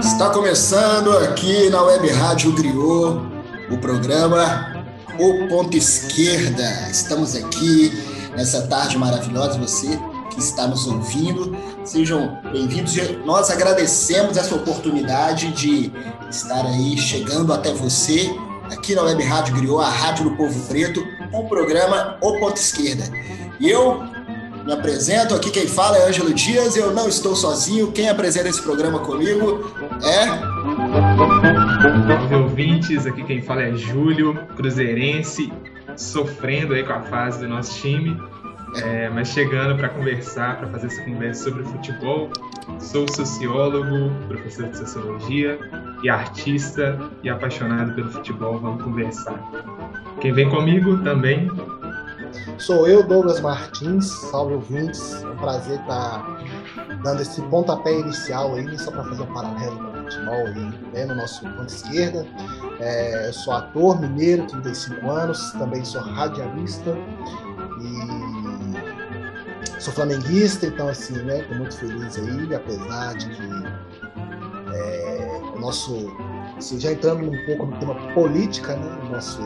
[0.00, 3.20] Está começando aqui na Web Rádio Griot
[3.70, 4.84] o programa
[5.16, 6.88] O Ponto Esquerda.
[6.90, 7.92] Estamos aqui
[8.36, 9.60] nessa tarde maravilhosa.
[9.60, 9.96] Você
[10.30, 12.96] que está nos ouvindo, sejam bem-vindos.
[13.24, 15.92] Nós agradecemos essa oportunidade de
[16.28, 18.28] estar aí chegando até você
[18.72, 21.00] aqui na Web Rádio Griot, a Rádio do Povo Preto,
[21.30, 23.04] com o programa O Ponto Esquerda.
[23.60, 24.09] E eu
[24.64, 28.62] me apresento, aqui quem fala é Ângelo Dias, eu não estou sozinho, quem apresenta esse
[28.62, 30.50] programa comigo é...
[32.36, 35.52] Ouvintes, aqui quem fala é Júlio, cruzeirense,
[35.96, 38.16] sofrendo aí com a fase do nosso time,
[38.76, 42.30] é, mas chegando para conversar, para fazer essa conversa sobre futebol.
[42.78, 45.58] Sou sociólogo, professor de sociologia
[46.02, 48.58] e artista e apaixonado pelo futebol.
[48.58, 49.42] Vamos conversar.
[50.20, 51.50] Quem vem comigo também
[52.58, 55.22] Sou eu, Douglas Martins, salve ouvintes.
[55.22, 56.22] É um prazer estar
[57.02, 61.06] dando esse pontapé inicial aí, só para fazer um paralelo com o futebol aí, né,
[61.06, 62.26] no nosso ponto esquerda.
[62.78, 66.96] É, sou ator mineiro, 35 anos, também sou radialista
[67.80, 73.42] e sou flamenguista, então assim, né, estou muito feliz aí, apesar de que
[74.74, 76.14] é, o nosso,
[76.56, 79.42] assim, já entrando um pouco no tema política, né, o nosso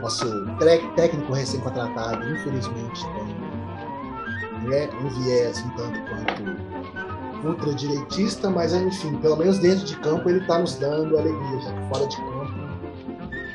[0.00, 0.46] nosso
[0.94, 9.58] técnico recém-contratado, infelizmente, tem né, um viés um tanto quanto ultradireitista, mas enfim, pelo menos
[9.58, 12.66] dentro de campo ele está nos dando alegria, já que fora de campo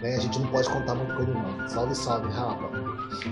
[0.02, 1.69] né, a gente não pode contar muito com ele não.
[1.69, 2.69] Salve, salve, Rafa.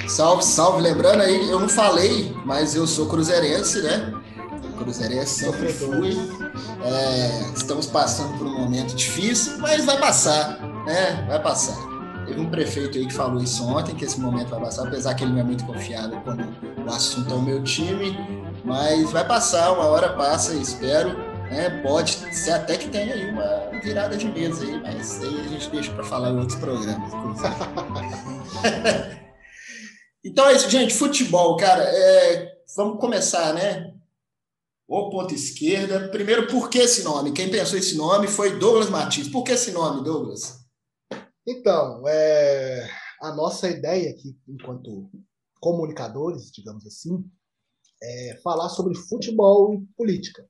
[0.08, 0.82] Salve, salve.
[0.82, 4.14] Lembrando aí, eu não falei, mas eu sou cruzeirense, né?
[4.78, 6.16] Cruzeirense sempre fui.
[6.84, 11.26] É, estamos passando por um momento difícil, mas vai passar, né?
[11.28, 11.89] Vai passar.
[12.30, 15.24] Teve um prefeito aí que falou isso ontem, que esse momento vai passar, apesar que
[15.24, 16.46] ele não é muito confiável quando
[16.78, 18.16] o assunto é o meu time,
[18.64, 21.18] mas vai passar, uma hora passa, espero.
[21.50, 21.82] Né?
[21.82, 25.72] Pode ser até que tenha aí uma virada de mesa aí, mas aí a gente
[25.72, 27.12] deixa para falar em outros programas.
[30.24, 30.94] então é isso, gente.
[30.94, 31.82] Futebol, cara.
[31.84, 32.60] É...
[32.78, 33.92] Vamos começar, né?
[34.88, 36.10] O ponto esquerda.
[36.10, 37.32] Primeiro, por que esse nome?
[37.32, 39.28] Quem pensou esse nome foi Douglas Martins.
[39.28, 40.59] Por que esse nome, Douglas?
[41.48, 42.90] Então, é,
[43.22, 45.10] a nossa ideia aqui, enquanto
[45.60, 47.24] comunicadores, digamos assim,
[48.02, 50.48] é falar sobre futebol e política.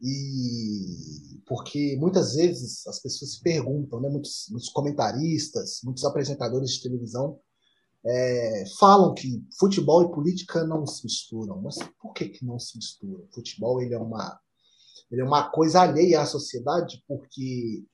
[0.00, 6.82] E porque muitas vezes as pessoas se perguntam, né, muitos, muitos comentaristas, muitos apresentadores de
[6.82, 7.38] televisão
[8.06, 11.60] é, falam que futebol e política não se misturam.
[11.60, 13.26] Mas por que, que não se misturam?
[13.32, 14.40] Futebol ele é uma
[15.10, 17.84] ele é uma coisa alheia à sociedade porque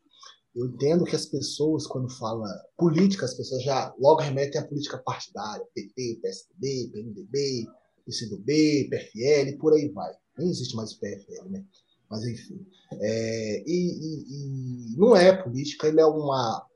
[0.57, 4.97] eu entendo que as pessoas, quando falam política, as pessoas já logo remetem à política
[4.99, 7.67] partidária, PT, PSDB, PMDB,
[8.07, 10.15] PCdoB, PFL, por aí vai.
[10.39, 11.63] Nem existe mais o PFL, né?
[12.09, 12.67] Mas enfim.
[12.93, 16.67] É, e, e, e, não é política, ele é uma.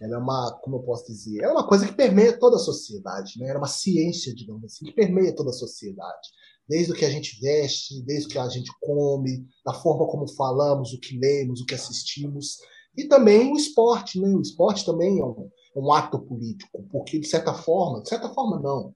[0.00, 3.38] Ela é uma, como eu posso dizer, é uma coisa que permeia toda a sociedade,
[3.38, 3.48] né?
[3.48, 6.28] É uma ciência, digamos assim, que permeia toda a sociedade.
[6.68, 10.28] Desde o que a gente veste, desde o que a gente come, da forma como
[10.28, 12.58] falamos, o que lemos, o que assistimos.
[12.96, 14.28] E também o esporte, né?
[14.28, 18.60] O esporte também é um, um ato político, porque de certa forma, de certa forma
[18.60, 18.94] não,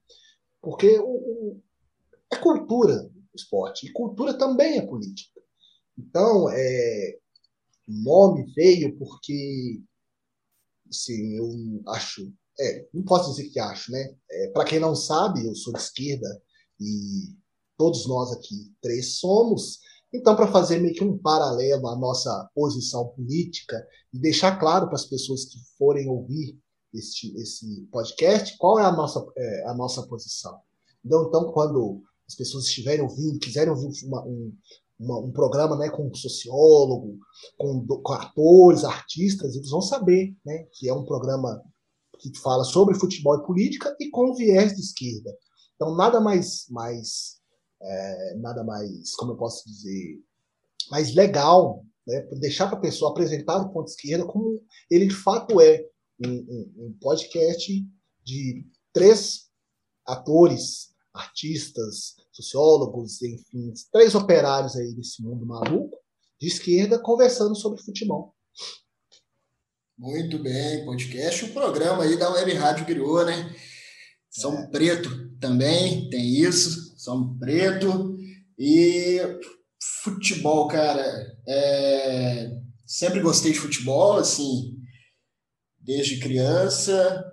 [0.61, 1.61] porque o, o,
[2.31, 5.39] é cultura o esporte, e cultura também é política.
[5.97, 7.17] Então, é,
[7.87, 9.81] o nome veio porque,
[10.89, 11.49] assim, eu
[11.87, 14.15] acho, é, não posso dizer que acho, né?
[14.31, 16.41] É, Para quem não sabe, eu sou de esquerda
[16.79, 17.35] e
[17.77, 19.79] todos nós aqui três somos,
[20.11, 24.95] então, para fazer meio que um paralelo à nossa posição política e deixar claro para
[24.95, 26.57] as pessoas que forem ouvir
[26.93, 30.59] este, esse podcast qual é a nossa, é, a nossa posição.
[31.05, 34.53] Então, então, quando as pessoas estiverem ouvindo, quiserem ouvir uma, um,
[34.99, 37.19] uma, um programa né, com um sociólogo,
[37.57, 41.61] com, com, atores, artistas, eles vão saber né, que é um programa
[42.19, 45.35] que fala sobre futebol e política e com viés de esquerda.
[45.75, 47.38] Então, nada mais, mais
[47.81, 50.21] é, nada mais, como eu posso dizer,
[50.89, 55.15] mais legal, né, deixar para a pessoa apresentar o ponto de esquerda como ele de
[55.15, 55.85] fato é
[56.25, 57.71] um, um, um podcast
[58.23, 59.49] de três
[60.05, 65.97] atores, artistas, sociólogos, enfim, três operários aí desse mundo maluco
[66.39, 68.33] de esquerda conversando sobre futebol.
[69.97, 73.53] Muito bem, podcast, o um programa aí da Web Rádio Griot, né?
[74.29, 74.67] São é.
[74.67, 76.88] Preto também tem isso.
[76.99, 78.17] São Preto.
[78.57, 79.21] E
[80.03, 81.01] futebol, cara,
[81.47, 82.51] é...
[82.85, 84.75] sempre gostei de futebol, assim,
[85.79, 87.23] desde criança.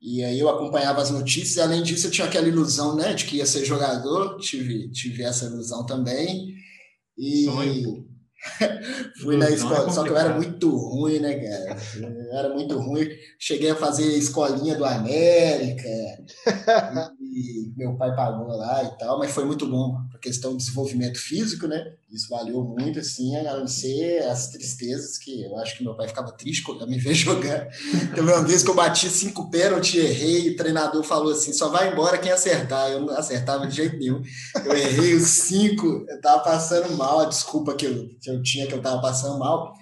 [0.00, 3.24] E aí eu acompanhava as notícias, e além disso eu tinha aquela ilusão, né, de
[3.24, 6.54] que ia ser jogador, tive, tive essa ilusão também.
[7.18, 8.08] E Sonho,
[9.22, 11.76] fui na escola, é só que eu era muito ruim, né, cara?
[11.96, 13.08] Eu era muito ruim.
[13.38, 15.88] Cheguei a fazer escolinha do América,
[17.20, 21.18] e meu pai pagou lá e tal, mas foi muito bom a questão do desenvolvimento
[21.18, 21.94] físico, né?
[22.12, 26.06] Isso valeu muito, assim, a não ser as tristezas que eu acho que meu pai
[26.08, 27.68] ficava triste quando me ver jogar.
[28.14, 31.90] Teve uma vez que eu bati cinco pênaltis, errei, o treinador falou assim: só vai
[31.90, 32.90] embora quem acertar.
[32.90, 34.20] Eu não acertava de jeito nenhum.
[34.64, 38.66] Eu errei os cinco, eu tava passando mal, a desculpa que eu, que eu tinha
[38.66, 39.72] que eu tava passando mal.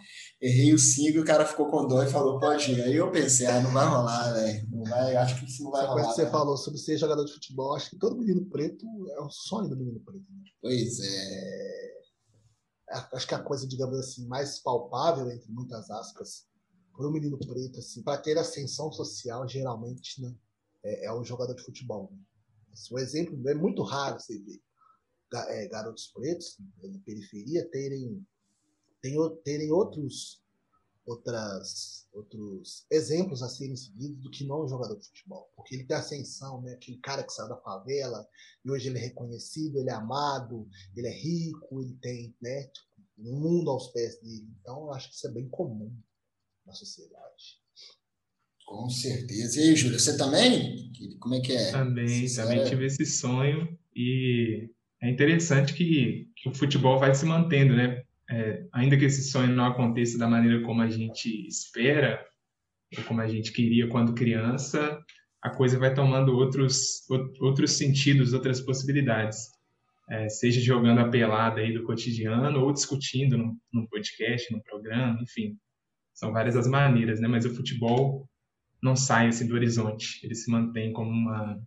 [0.41, 2.81] Errei os cinco e o cara ficou com dó e falou, pode ir.
[2.81, 4.67] Aí eu pensei, ah, não vai rolar, velho.
[4.71, 6.05] Não vai, acho que isso não vai Essa rolar.
[6.13, 6.31] você né?
[6.31, 8.87] falou sobre ser jogador de futebol, acho que todo menino preto
[9.19, 10.25] é o sonho do menino preto.
[10.31, 10.43] né?
[10.63, 12.00] Pois é.
[12.91, 16.49] Acho que a coisa, digamos assim, mais palpável, entre muitas aspas,
[16.93, 20.35] para o menino preto, assim, para ter ascensão social, geralmente, né,
[20.83, 22.11] é, é o jogador de futebol.
[22.13, 22.19] Né?
[22.91, 24.61] O exemplo é muito raro você ver
[25.49, 28.27] é, garotos pretos de periferia terem,
[29.01, 30.40] terem, terem outros,
[31.07, 35.51] outras, outros exemplos a serem seguidos do que não um jogador de futebol.
[35.57, 36.73] Porque ele tem ascensão, né?
[36.75, 38.27] aquele cara que saiu da favela
[38.65, 42.89] e hoje ele é reconhecido, ele é amado, ele é rico, ele tem né, tipo,
[43.19, 44.49] um mundo aos pés dele.
[44.61, 45.95] Então, eu acho que isso é bem comum
[46.67, 47.61] na sociedade.
[48.67, 49.59] Com certeza.
[49.61, 50.93] E aí, Júlio, você também?
[51.19, 51.73] Como é que é?
[51.73, 54.71] Também, Você também era- tive esse sonho e
[55.03, 58.00] é interessante que, que o futebol vai se mantendo, né?
[58.31, 62.25] É, ainda que esse sonho não aconteça da maneira como a gente espera,
[62.97, 64.99] ou como a gente queria quando criança,
[65.43, 69.39] a coisa vai tomando outros, ou- outros sentidos, outras possibilidades.
[70.09, 73.39] É, seja jogando a pelada aí do cotidiano ou discutindo
[73.73, 75.57] num podcast, num programa, enfim.
[76.15, 77.29] São várias as maneiras, né?
[77.29, 78.29] Mas o futebol
[78.83, 81.61] não sai assim do horizonte, ele se mantém como uma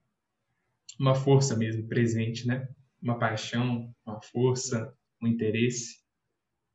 [1.00, 2.68] uma força mesmo presente, né?
[3.02, 6.03] Uma paixão, uma força, um interesse.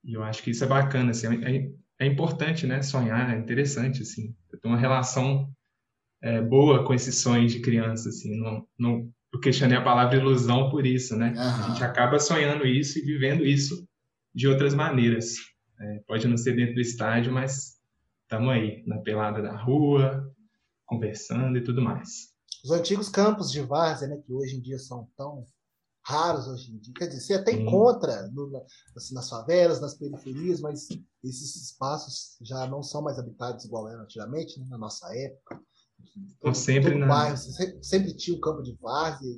[0.08, 2.80] E eu acho que isso é bacana, assim, é, é importante, né?
[2.80, 4.34] Sonhar, é interessante, assim.
[4.50, 5.52] Eu tenho uma relação
[6.22, 8.40] é, boa com esses sonhos de criança, assim.
[8.40, 11.34] Não, não, eu questionei a palavra ilusão por isso, né?
[11.36, 13.86] A gente acaba sonhando isso e vivendo isso
[14.34, 15.34] de outras maneiras.
[15.78, 17.76] É, pode não ser dentro do estádio, mas
[18.22, 20.34] estamos aí, na pelada da rua,
[20.86, 22.32] conversando e tudo mais.
[22.64, 25.44] Os antigos campos de várzea, né, que hoje em dia são tão
[26.08, 26.94] raros hoje em dia.
[26.94, 28.64] Quer dizer, você até encontra no-
[28.96, 30.88] assim, nas favelas, nas periferias, mas
[31.22, 35.60] esses espaços já não são mais habitados igual eram antigamente, né, na nossa época.
[36.00, 39.36] Enfim, Estão sempre todo na- bairro, sempre, sempre tinha um campo de várzea.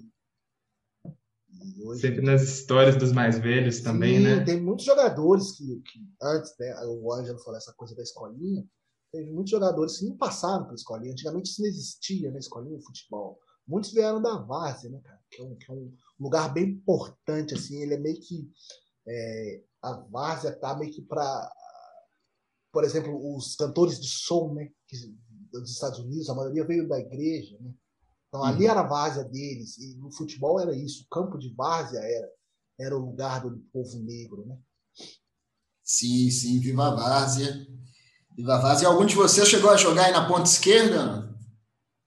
[1.84, 4.44] Hoje Sempre nas histórias dos mais velhos também, Sim, né?
[4.44, 8.64] Tem muitos jogadores que, que antes, né, o Ângelo falou essa coisa da escolinha,
[9.12, 11.12] teve muitos jogadores que não passaram pela escolinha.
[11.12, 13.40] Antigamente isso não existia na escolinha de futebol.
[13.66, 15.19] Muitos vieram da várzea, né, cara?
[15.30, 17.82] Que é um, que é um lugar bem importante, assim.
[17.82, 18.50] Ele é meio que.
[19.06, 21.50] é, a várzea tá meio que para.
[22.72, 24.70] Por exemplo, os cantores de som, né?
[24.86, 24.96] Que,
[25.52, 27.72] dos Estados Unidos, a maioria veio da igreja, né?
[28.28, 29.76] Então ali era a várzea deles.
[29.78, 31.04] E no futebol era isso.
[31.04, 32.30] O campo de várzea era,
[32.78, 34.56] era o lugar do povo negro, né?
[35.82, 37.66] Sim, sim, Viva a Várzea.
[38.36, 38.84] Viva a Várzea.
[38.84, 41.28] E algum de vocês chegou a jogar aí na ponta esquerda?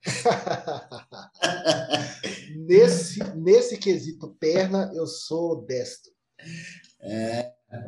[2.66, 6.10] nesse, nesse quesito perna, eu sou destro.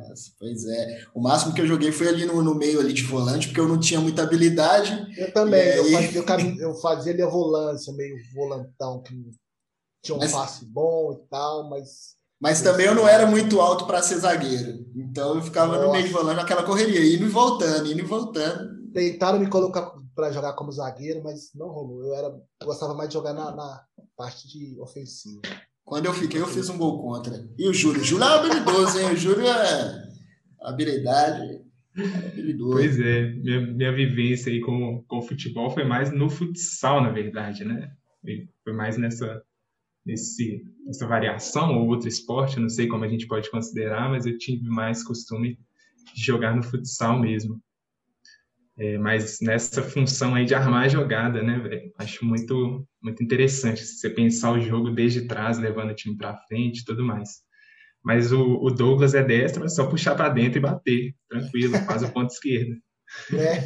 [0.08, 1.04] Nossa, pois é.
[1.14, 3.68] O máximo que eu joguei foi ali no, no meio ali de volante, porque eu
[3.68, 5.06] não tinha muita habilidade.
[5.16, 5.92] Eu também, E eu aí?
[5.92, 9.14] fazia, eu cam- eu fazia ali a volância, meio volantão, que
[10.02, 13.86] tinha um Mas- passe bom e tal, mas Mas também eu não era muito alto
[13.86, 14.84] para ser zagueiro.
[14.94, 18.76] Então eu ficava no meio de volante, naquela correria, indo e voltando, indo e voltando.
[18.92, 22.02] tentaram me colocar para jogar como zagueiro, mas não rolou.
[22.02, 23.84] Eu era, eu gostava mais de jogar na, na
[24.16, 25.42] parte de ofensiva.
[25.84, 27.48] Quando eu fiquei, eu fiz um gol contra.
[27.56, 28.00] E o Júlio?
[28.00, 29.12] O Júlio é habilidoso, hein?
[29.12, 30.08] O Júlio é
[30.62, 31.60] habilidade.
[31.96, 32.72] É habilidoso.
[32.72, 37.10] Pois é, minha, minha vivência aí com, com o futebol foi mais no futsal, na
[37.10, 37.92] verdade, né?
[38.20, 39.42] Foi- Foi mais nessa,
[40.04, 44.36] nesse, nessa variação ou outro esporte, não sei como a gente pode considerar, mas eu
[44.38, 45.56] tive mais costume
[46.14, 47.60] de jogar no futsal mesmo.
[48.78, 51.90] É, mas nessa função aí de armar a jogada, né, velho?
[51.98, 56.80] Acho muito, muito interessante você pensar o jogo desde trás, levando o time para frente
[56.80, 57.40] e tudo mais.
[58.04, 62.02] Mas o, o Douglas é destro, é só puxar para dentro e bater, tranquilo, faz
[62.02, 62.76] o ponto esquerdo.
[63.32, 63.64] Né?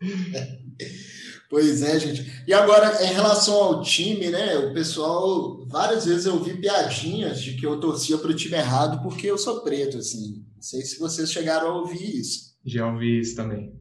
[1.54, 2.42] Pois é, gente.
[2.48, 4.56] E agora, em relação ao time, né?
[4.58, 9.00] O pessoal, várias vezes eu vi piadinhas de que eu torcia para o time errado
[9.04, 10.44] porque eu sou preto, assim.
[10.52, 12.56] Não sei se vocês chegaram a ouvir isso.
[12.64, 13.72] Já ouvi isso também.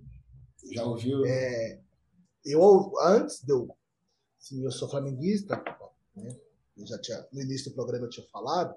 [0.74, 1.26] Já ouviu?
[1.26, 1.80] É,
[2.46, 3.70] eu, antes de eu.
[4.40, 5.64] Sim, eu sou flamenguista,
[6.16, 6.38] né?
[6.76, 8.76] Eu já tinha, no início do programa eu tinha falado,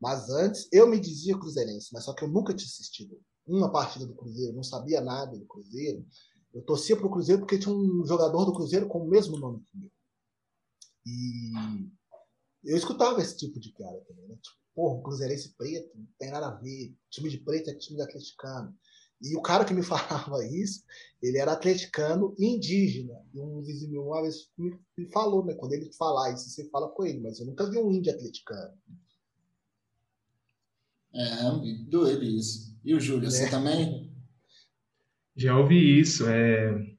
[0.00, 4.04] mas antes eu me dizia cruzeirense, mas só que eu nunca tinha assistido uma partida
[4.06, 6.04] do Cruzeiro, não sabia nada do Cruzeiro.
[6.52, 9.64] Eu torcia para o Cruzeiro porque tinha um jogador do Cruzeiro com o mesmo nome
[9.70, 9.90] que eu.
[11.06, 11.52] E
[12.64, 14.34] eu escutava esse tipo de cara também, né?
[14.42, 16.96] Tipo, porra, Cruzeirense preto, não tem nada a ver.
[17.10, 18.76] Time de preto é time de atleticano.
[19.22, 20.84] E o cara que me falava isso,
[21.22, 23.14] ele era atleticano indígena.
[23.32, 25.54] E um vizinho meu uma vez me, me falou, né?
[25.54, 28.74] Quando ele falar isso, você fala com ele, mas eu nunca vi um índio atleticano.
[31.14, 31.50] É,
[31.88, 32.76] doido isso.
[32.84, 33.50] E o Júlio, você é.
[33.50, 34.12] também?
[35.34, 36.28] Já ouvi isso.
[36.28, 36.94] É...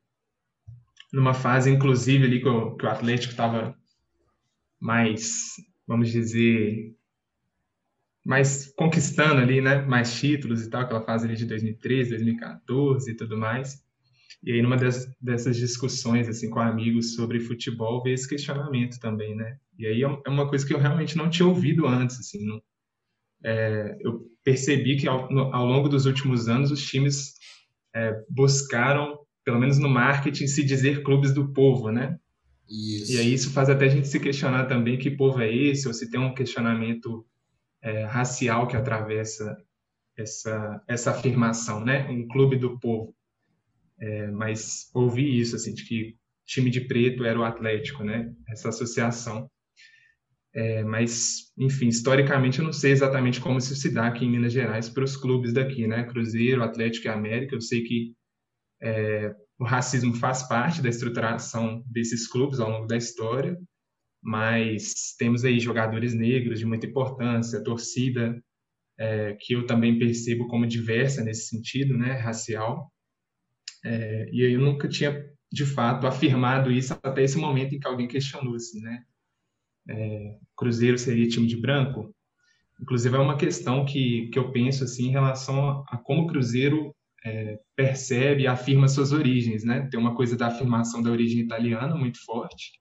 [1.14, 3.78] Numa fase, inclusive, ali que o, que o Atlético estava
[4.80, 5.56] mais,
[5.88, 6.97] vamos dizer,
[8.28, 13.16] mais conquistando ali, né, mais títulos e tal, aquela fase ali de 2013, 2014 e
[13.16, 13.82] tudo mais.
[14.44, 19.34] E aí, numa das, dessas discussões, assim, com amigos sobre futebol, veio esse questionamento também,
[19.34, 19.58] né?
[19.80, 22.62] E aí é, é uma coisa que eu realmente não tinha ouvido antes, assim, não,
[23.46, 27.34] é, eu percebi que ao, no, ao, longo dos últimos anos os times
[27.96, 32.20] é, buscaram, pelo menos no marketing, se dizer clubes do povo, né?
[32.70, 33.14] Isso.
[33.14, 35.94] E aí isso faz até a gente se questionar também que povo é esse, ou
[35.94, 37.26] se tem um questionamento
[37.88, 39.58] é, racial que atravessa
[40.18, 42.08] essa, essa afirmação, né?
[42.10, 43.16] Um clube do povo.
[44.00, 48.34] É, mas ouvi isso, assim, de que time de preto era o Atlético, né?
[48.50, 49.50] Essa associação.
[50.54, 54.52] É, mas, enfim, historicamente eu não sei exatamente como isso se dá aqui em Minas
[54.52, 56.04] Gerais para os clubes daqui, né?
[56.04, 57.56] Cruzeiro, Atlético e América.
[57.56, 58.14] Eu sei que
[58.82, 63.58] é, o racismo faz parte da estruturação desses clubes ao longo da história,
[64.28, 68.38] mas temos aí jogadores negros de muita importância, torcida
[69.00, 72.92] é, que eu também percebo como diversa nesse sentido, né, racial.
[73.86, 78.06] É, e eu nunca tinha, de fato, afirmado isso até esse momento em que alguém
[78.06, 79.02] questionou, assim, né?
[79.90, 82.14] É, Cruzeiro seria time de branco?
[82.82, 86.94] Inclusive, é uma questão que, que eu penso, assim, em relação a, como o Cruzeiro
[87.24, 89.88] é, percebe afirma suas origens, né?
[89.90, 92.74] Tem uma coisa da afirmação da origem italiana muito forte,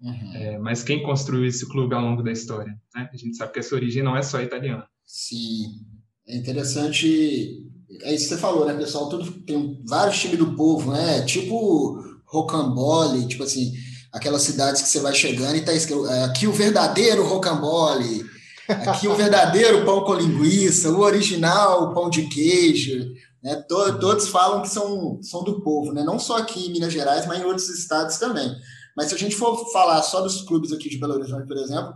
[0.00, 0.34] Uhum.
[0.34, 2.72] É, mas quem construiu esse clube ao longo da história?
[2.94, 3.08] Né?
[3.12, 4.86] A gente sabe que essa origem não é só italiana.
[5.06, 5.80] Sim,
[6.26, 7.66] é interessante.
[8.02, 9.08] É isso que você falou, né, pessoal?
[9.08, 11.22] Tudo, tem vários times do povo, né?
[11.22, 13.72] Tipo Rocambole, tipo assim,
[14.12, 18.24] aquelas cidades que você vai chegando e tá escrito é, aqui o verdadeiro Rocambole,
[18.68, 23.12] aqui o verdadeiro pão com linguiça, o original pão de queijo.
[23.42, 23.56] Né?
[23.68, 26.02] Todos falam que são, são do povo, né?
[26.02, 28.50] não só aqui em Minas Gerais, mas em outros estados também.
[28.96, 31.94] Mas se a gente for falar só dos clubes aqui de Belo Horizonte, por exemplo,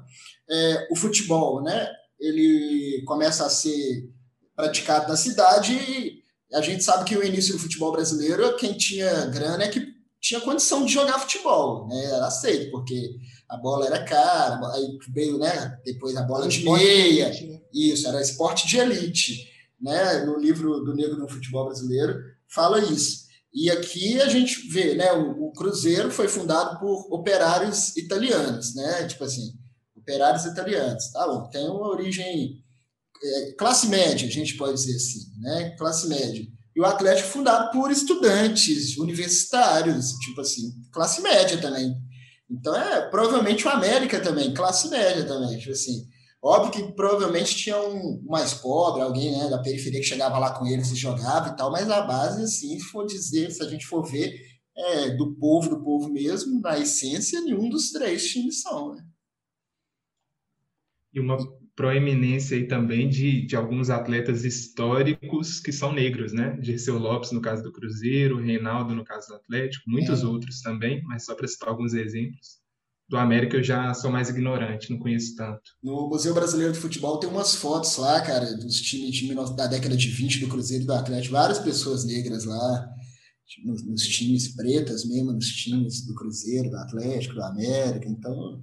[0.50, 1.88] é, o futebol, né?
[2.18, 4.10] Ele começa a ser
[4.56, 9.26] praticado na cidade e a gente sabe que o início do futebol brasileiro, quem tinha
[9.26, 12.04] grana é que tinha condição de jogar futebol, né?
[12.06, 13.16] Era aceito, porque
[13.48, 15.78] a bola era cara, aí veio, né?
[15.84, 17.60] Depois a bola de meia, de né?
[17.72, 19.48] isso, era esporte de elite,
[19.80, 20.24] né?
[20.24, 23.27] No livro do Negro no Futebol Brasileiro fala isso.
[23.52, 29.06] E aqui a gente vê, né, o, o, Cruzeiro foi fundado por operários italianos, né,
[29.06, 29.52] tipo assim,
[29.96, 32.62] operários italianos, tá bom, tem uma origem
[33.22, 36.46] é, classe média, a gente pode dizer assim, né, classe média.
[36.76, 41.92] E o Atlético fundado por estudantes universitários, tipo assim, classe média também.
[42.48, 46.06] Então é provavelmente o América também, classe média também, tipo assim.
[46.42, 50.66] Óbvio que provavelmente tinha um mais pobre, alguém né, da periferia que chegava lá com
[50.66, 53.84] eles e jogava e tal, mas a base, assim, se for dizer, se a gente
[53.84, 54.40] for ver,
[54.76, 58.94] é do povo, do povo mesmo, na essência, nenhum dos três times são.
[58.94, 59.04] Né?
[61.12, 61.36] E uma
[61.74, 66.56] proeminência aí também de, de alguns atletas históricos que são negros, né?
[66.60, 70.26] Dirceu Lopes, no caso do Cruzeiro, Reinaldo, no caso do Atlético, muitos é.
[70.26, 72.58] outros também, mas só para citar alguns exemplos
[73.08, 75.62] do América eu já sou mais ignorante, não conheço tanto.
[75.82, 79.96] No Museu Brasileiro de Futebol tem umas fotos lá, cara, dos times time da década
[79.96, 82.88] de 20 do Cruzeiro e do Atlético, várias pessoas negras lá,
[83.64, 88.62] nos, nos, times pretas mesmo, nos times do Cruzeiro, do Atlético, do América, então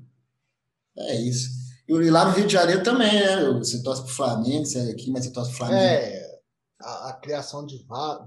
[0.98, 1.50] é isso.
[1.88, 3.52] E lá no Rio de Janeiro também, né?
[3.60, 5.82] Você torce pro Flamengo, você é aqui, mas você torce pro Flamengo.
[5.82, 6.40] É,
[6.82, 7.78] a, a criação de,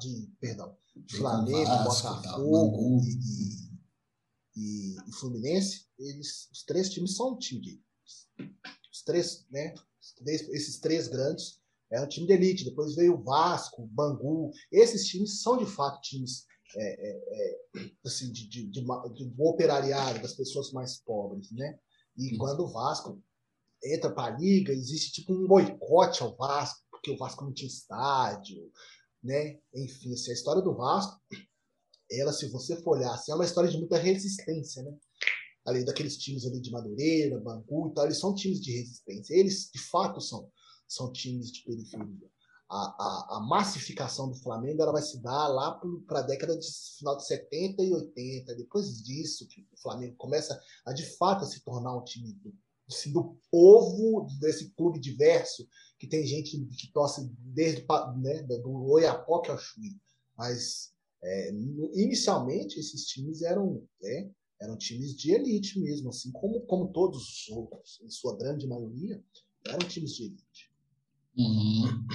[0.01, 0.75] de perdão,
[1.17, 3.68] Flamengo, Vasco, Botafogo e, e,
[4.59, 7.83] e Fluminense eles, os três times são um time de
[8.93, 9.75] os três, né?
[10.27, 11.61] Esses três grandes
[11.91, 12.65] é um time de elite.
[12.65, 14.51] Depois veio o Vasco, o Bangu.
[14.71, 16.47] Esses times são de fato times
[16.77, 21.79] é, é, é assim, de, de, de, de operariado, das pessoas mais pobres, né?
[22.17, 23.23] E quando o Vasco
[23.83, 27.69] entra para a liga, existe tipo um boicote ao Vasco, porque o Vasco não tinha
[27.69, 28.71] estádio,
[29.23, 29.59] né?
[29.75, 31.21] Enfim, assim, a história do Vasco
[32.11, 34.97] ela, se você for olhar, assim, é uma história de muita resistência, né?
[35.67, 39.35] Ali daqueles times ali de Madureira, Bangu e tal, eles são times de resistência.
[39.35, 40.51] Eles, de fato, são,
[40.87, 42.31] são times de periferia.
[42.71, 46.67] A, a, a massificação do Flamengo ela vai se dar lá para a década de
[46.99, 48.55] final de 70 e 80.
[48.55, 52.55] Depois disso, que o Flamengo começa a, de fato, a se tornar um time do,
[52.89, 57.87] assim, do povo, desse clube diverso, que tem gente que torce desde
[58.19, 59.97] né, do Oiapoque ao Chuí.
[60.37, 61.51] Mas é,
[61.95, 67.49] inicialmente esses times eram, né, eram times de elite mesmo, assim como, como todos os
[67.51, 69.23] outros, em sua grande maioria,
[69.67, 70.71] eram times de elite.
[71.37, 72.07] Uhum.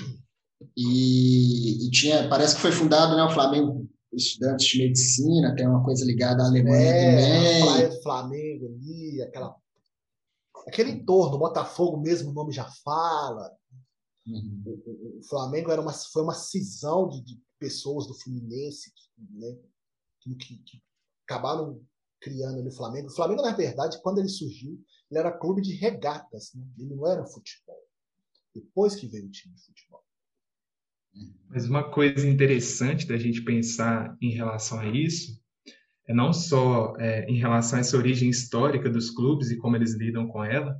[0.75, 5.83] E, e, tinha, parece que foi fundado né, o Flamengo estudantes de medicina, tem uma
[5.83, 8.01] coisa ligada à Alemanha é, também.
[8.01, 9.55] Flamengo ali, aquela,
[10.67, 13.51] aquele entorno, Botafogo mesmo, o nome já fala.
[14.25, 14.63] Uhum.
[14.65, 19.58] O, o, Flamengo era uma, foi uma cisão de, de pessoas do Fluminense né,
[20.20, 20.84] que, que, que,
[21.25, 21.82] acabaram
[22.20, 23.08] criando o Flamengo.
[23.08, 24.77] O Flamengo, na verdade, quando ele surgiu,
[25.10, 26.65] ele era clube de regatas, né?
[26.77, 27.79] ele não era futebol.
[28.53, 30.03] Depois que veio o time de futebol.
[31.48, 35.41] Mas uma coisa interessante da gente pensar em relação a isso
[36.05, 39.93] é não só é, em relação a essa origem histórica dos clubes e como eles
[39.93, 40.77] lidam com ela,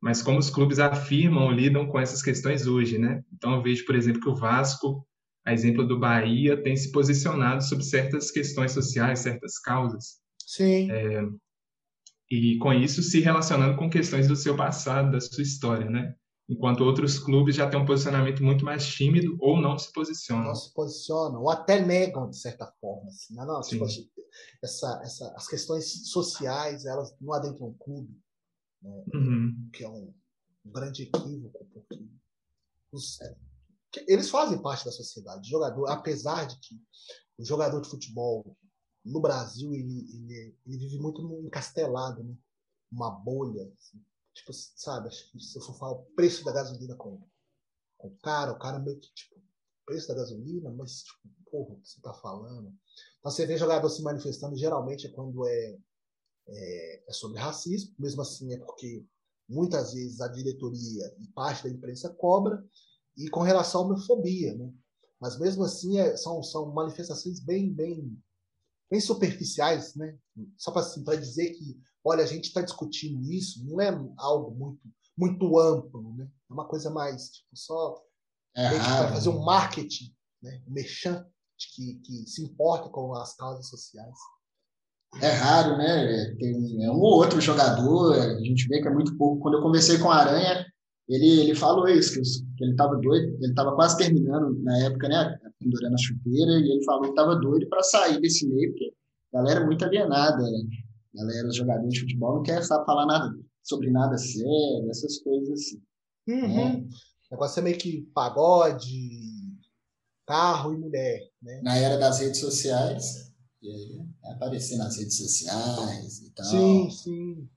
[0.00, 3.22] mas como os clubes afirmam lidam com essas questões hoje, né?
[3.32, 5.06] Então eu vejo, por exemplo, que o Vasco,
[5.44, 10.20] a exemplo do Bahia, tem se posicionado sobre certas questões sociais, certas causas.
[10.38, 10.90] Sim.
[10.90, 11.22] É,
[12.30, 16.14] e com isso se relacionando com questões do seu passado, da sua história, né?
[16.48, 20.44] enquanto outros clubes já têm um posicionamento muito mais tímido ou não se posicionam.
[20.44, 23.08] Não se posicionam, ou até negam, de certa forma.
[23.08, 23.44] Assim, né?
[23.44, 23.84] não, tipo,
[24.62, 28.14] essa, essa, as questões sociais, elas não adentram o clube,
[28.82, 29.04] né?
[29.14, 29.70] uhum.
[29.72, 30.14] que é um,
[30.64, 32.04] um, grande equívoco, porque
[32.92, 33.34] os, é,
[34.06, 35.48] eles fazem parte da sociedade.
[35.48, 36.74] Jogador, apesar de que
[37.38, 38.56] o jogador de futebol
[39.04, 42.34] no Brasil ele, ele, ele vive muito encastelado, né?
[42.90, 43.70] uma bolha.
[43.76, 44.02] Assim
[44.34, 47.22] Tipo, sabe, se eu for falar o preço da gasolina com,
[47.96, 49.40] com o cara, o cara meio que, tipo,
[49.86, 52.74] preço da gasolina, mas, tipo, porra, o que você tá falando?
[53.20, 55.78] Então você vê jogador se manifestando, geralmente é quando é,
[56.48, 59.06] é, é sobre racismo, mesmo assim é porque
[59.48, 62.66] muitas vezes a diretoria e parte da imprensa cobra,
[63.16, 64.72] e com relação à homofobia, né?
[65.20, 68.16] Mas mesmo assim é, são, são manifestações bem, bem,
[68.90, 70.18] bem superficiais, né?
[70.58, 74.80] Só para assim, dizer que olha, a gente está discutindo isso, não é algo muito,
[75.16, 76.28] muito amplo, né?
[76.50, 78.02] É uma coisa mais, tipo, só
[78.56, 78.68] é
[79.08, 80.62] fazer um marketing, né?
[80.68, 81.26] um merchan
[81.74, 84.14] que, que se importa com as causas sociais.
[85.20, 86.34] É raro, né?
[86.38, 89.40] Tem é um ou outro jogador, a gente vê que é muito pouco.
[89.40, 90.66] Quando eu conversei com a Aranha,
[91.08, 92.14] ele, ele falou isso,
[92.56, 95.38] que, ele estava doido, ele estava quase terminando na época, né?
[95.58, 98.92] Pendurando a chuteira, e ele falou que estava doido para sair desse meio, porque
[99.32, 100.42] a galera é muito alienada.
[100.42, 100.58] Né?
[101.14, 105.50] galera, os jogadores de futebol, não quer saber falar nada sobre nada sério, essas coisas
[105.50, 105.82] assim.
[106.28, 106.80] Uhum.
[106.80, 106.88] O
[107.30, 109.10] negócio é meio que pagode,
[110.26, 111.20] carro e mulher.
[111.40, 111.60] Né?
[111.62, 116.46] Na era das redes sociais, e aí é aparecer nas redes sociais e tal.
[116.46, 117.48] Sim, sim.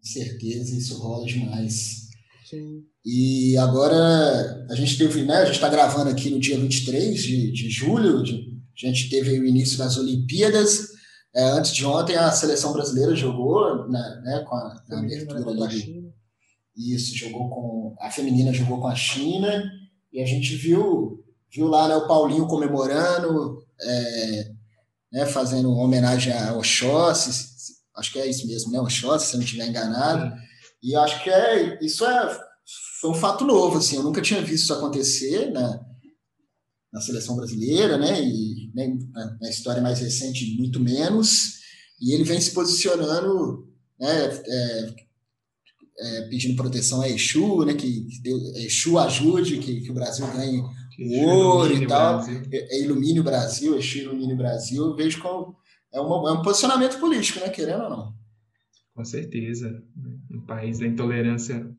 [0.00, 2.08] Com certeza isso rola demais.
[2.48, 2.82] Sim.
[3.04, 5.36] E agora a gente teve, né?
[5.36, 9.38] A gente está gravando aqui no dia 23 de, de julho, de, a gente teve
[9.38, 10.88] o início das Olimpíadas.
[11.34, 16.10] É, antes de ontem, a seleção brasileira jogou né, né, com a, a abertura ali.
[16.76, 17.94] Isso, jogou com.
[18.00, 19.62] A feminina jogou com a China,
[20.12, 24.50] e a gente viu, viu lá né, o Paulinho comemorando, é,
[25.12, 27.49] né, fazendo homenagem ao Oxóssi,
[28.00, 28.80] acho que é isso mesmo, né?
[28.80, 30.34] Oxóssi, se eu não estiver enganado.
[30.82, 32.40] E acho que é, isso é,
[33.00, 35.80] foi um fato novo, assim, eu nunca tinha visto isso acontecer, né?
[36.92, 38.20] na seleção brasileira, né?
[38.22, 38.98] E né,
[39.40, 41.60] na história mais recente, muito menos.
[42.00, 44.24] E ele vem se posicionando, né?
[44.26, 44.94] É,
[46.02, 47.74] é, pedindo proteção a Exu, né?
[47.74, 48.28] Que, que
[48.64, 50.62] Exu ajude, que, que o Brasil ganhe
[50.98, 52.20] o ouro e tal.
[52.20, 54.84] É, é, ilumine o Brasil, Exu ilumine o Brasil.
[54.84, 55.54] Eu vejo como
[55.92, 57.48] é, uma, é um posicionamento político, né?
[57.48, 58.14] Querendo ou não.
[58.94, 59.82] Com certeza.
[60.28, 61.70] No país da intolerância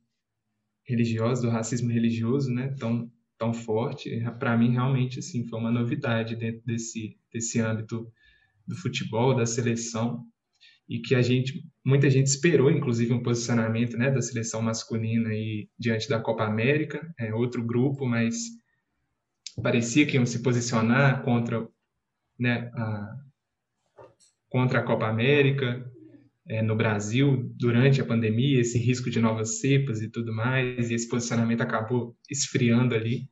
[0.84, 2.72] religiosa, do racismo religioso, né?
[2.74, 8.08] Então, tão forte, para mim realmente assim foi uma novidade dentro desse desse âmbito
[8.68, 10.24] do futebol, da seleção
[10.88, 15.68] e que a gente muita gente esperou inclusive um posicionamento né da seleção masculina e
[15.76, 18.36] diante da Copa América, é outro grupo, mas
[19.64, 21.68] parecia que iam se posicionar contra
[22.38, 23.18] né a
[24.52, 25.84] contra a Copa América
[26.48, 30.94] é, no Brasil durante a pandemia, esse risco de novas cepas e tudo mais, e
[30.94, 33.30] esse posicionamento acabou esfriando ali.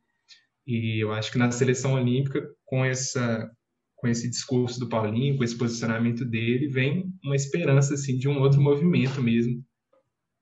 [0.65, 3.51] E eu acho que na seleção olímpica, com essa
[3.97, 8.39] com esse discurso do Paulinho, com esse posicionamento dele, vem uma esperança assim de um
[8.39, 9.62] outro movimento mesmo,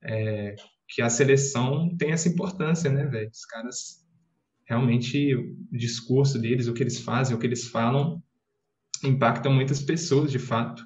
[0.03, 0.53] é,
[0.87, 3.31] que a seleção tem essa importância, né, velho?
[3.31, 4.05] Os caras
[4.67, 8.21] realmente o discurso deles, o que eles fazem, o que eles falam,
[9.03, 10.83] impactam muitas pessoas, de fato.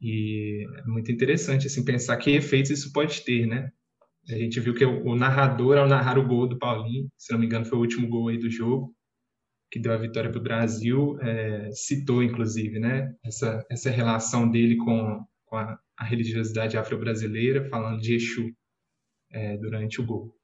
[0.00, 3.70] E é muito interessante assim pensar que efeitos isso pode ter, né?
[4.28, 7.46] A gente viu que o, narrador, ao narrar o gol do Paulinho, se não me
[7.46, 8.94] engano, foi o último gol aí do jogo,
[9.70, 14.76] que deu a vitória para o Brasil, é, citou, inclusive, né, essa, essa relação dele
[14.76, 18.52] com, com a, a religiosidade afro-brasileira, falando de Exu
[19.30, 20.34] é, durante o gol.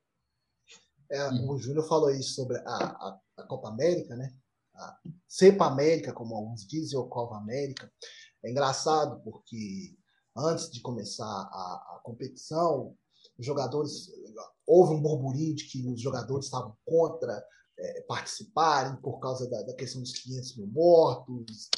[1.10, 4.32] É, o Júnior falou isso sobre a, a, a, Copa América, né?
[4.76, 7.90] A Cepa América, como alguns dizem, ou Copa América.
[8.44, 9.96] É engraçado porque
[10.36, 12.94] antes de começar a, a competição,
[13.38, 14.10] os jogadores
[14.66, 17.44] houve um burburinho de que os jogadores estavam contra
[17.78, 21.68] é, participarem por causa da, da, questão dos 500 mil mortos,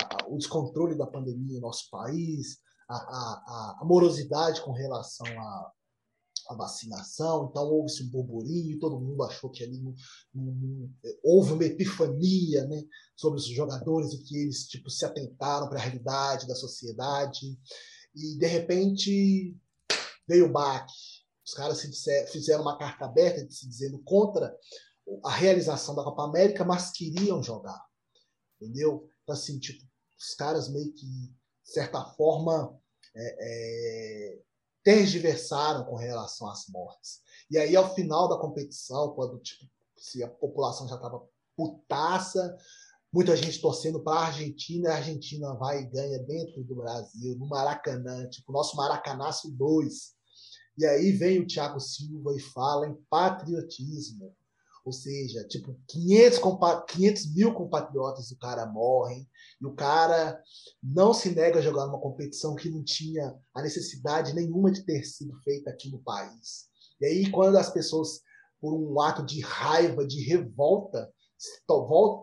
[0.00, 2.58] a, a, o descontrole da pandemia em nosso país,
[2.88, 5.72] a, a morosidade com relação à,
[6.48, 7.48] à vacinação.
[7.50, 9.94] Então houve-se um burburinho, todo mundo achou que ali não,
[11.22, 12.82] houve uma epifania né,
[13.16, 17.46] sobre os jogadores e que eles tipo, se atentaram para a realidade da sociedade.
[18.14, 19.56] E de repente
[20.26, 20.92] veio o baque.
[21.46, 24.54] Os caras se disser, fizeram uma carta aberta se dizendo contra
[25.24, 27.82] a realização da Copa América, mas queriam jogar.
[28.60, 29.08] Entendeu?
[29.22, 29.82] Então, assim, tipo,
[30.18, 32.78] os caras meio que, de certa forma,
[33.14, 34.38] é, é,
[34.88, 37.20] tergiversaram com relação às mortes.
[37.50, 41.22] E aí, ao final da competição, quando tipo, se a população já estava
[41.54, 42.56] putaça,
[43.12, 47.46] muita gente torcendo para a Argentina, a Argentina vai e ganha dentro do Brasil, no
[47.46, 50.14] Maracanã, tipo, nosso Maracanaço 2.
[50.78, 54.34] E aí vem o Thiago Silva e fala em patriotismo.
[54.88, 56.40] Ou seja, tipo, 500,
[56.88, 59.28] 500 mil compatriotas do cara morrem
[59.60, 60.42] e o cara
[60.82, 65.04] não se nega a jogar numa competição que não tinha a necessidade nenhuma de ter
[65.04, 66.68] sido feita aqui no país.
[67.02, 68.22] E aí, quando as pessoas,
[68.58, 71.12] por um ato de raiva, de revolta,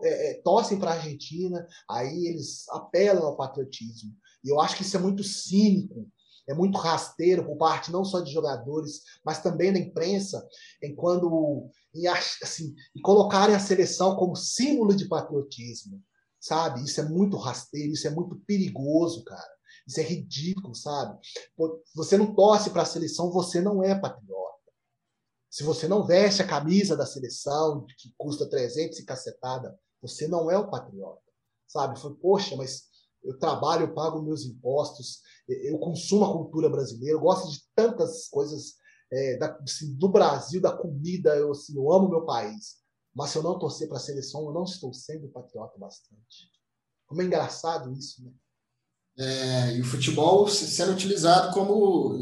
[0.02, 4.12] é, é, torcem para a Argentina, aí eles apelam ao patriotismo.
[4.42, 6.10] E eu acho que isso é muito cínico
[6.48, 10.46] é muito rasteiro por parte não só de jogadores, mas também da imprensa,
[10.82, 16.02] em quando em, assim, em colocarem a seleção como símbolo de patriotismo,
[16.40, 16.84] sabe?
[16.84, 19.56] Isso é muito rasteiro, isso é muito perigoso, cara.
[19.86, 21.18] Isso é ridículo, sabe?
[21.94, 24.56] Você não torce para a seleção, você não é patriota.
[25.48, 30.50] Se você não veste a camisa da seleção, que custa 300 e cacetada, você não
[30.50, 31.22] é o patriota,
[31.66, 31.98] sabe?
[31.98, 32.84] Foi, poxa, mas
[33.26, 38.28] eu trabalho, eu pago meus impostos, eu consumo a cultura brasileira, eu gosto de tantas
[38.28, 38.74] coisas
[39.12, 42.76] é, da, assim, do Brasil, da comida, eu, assim, eu amo meu país.
[43.14, 46.50] Mas se eu não torcer para a seleção, eu não estou sendo patriota bastante.
[47.06, 48.30] Como é engraçado isso, né?
[49.18, 52.18] É, e o futebol sendo utilizado como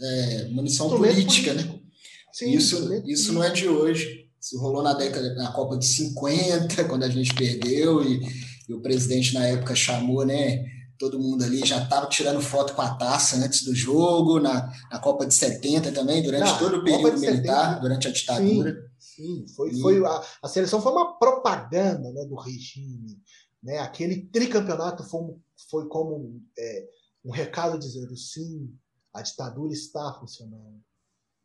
[0.00, 1.62] é, munição política, né?
[1.62, 1.84] político.
[1.84, 1.92] né?
[2.32, 4.30] Sim, isso, isso não é de hoje.
[4.40, 8.20] Isso rolou na década, na Copa de 50, quando a gente perdeu, e
[8.68, 10.64] e o presidente na época chamou, né?
[10.98, 14.98] Todo mundo ali já estava tirando foto com a taça antes do jogo, na, na
[14.98, 18.90] Copa de 70 também, durante Não, todo o período militar, 70, durante a ditadura.
[18.98, 19.80] Sim, sim foi, e...
[19.80, 23.16] foi a, a, seleção foi uma propaganda né, do regime.
[23.62, 23.78] Né?
[23.78, 25.22] Aquele tricampeonato foi,
[25.70, 26.88] foi como é,
[27.24, 28.68] um recado dizendo sim,
[29.14, 30.82] a ditadura está funcionando.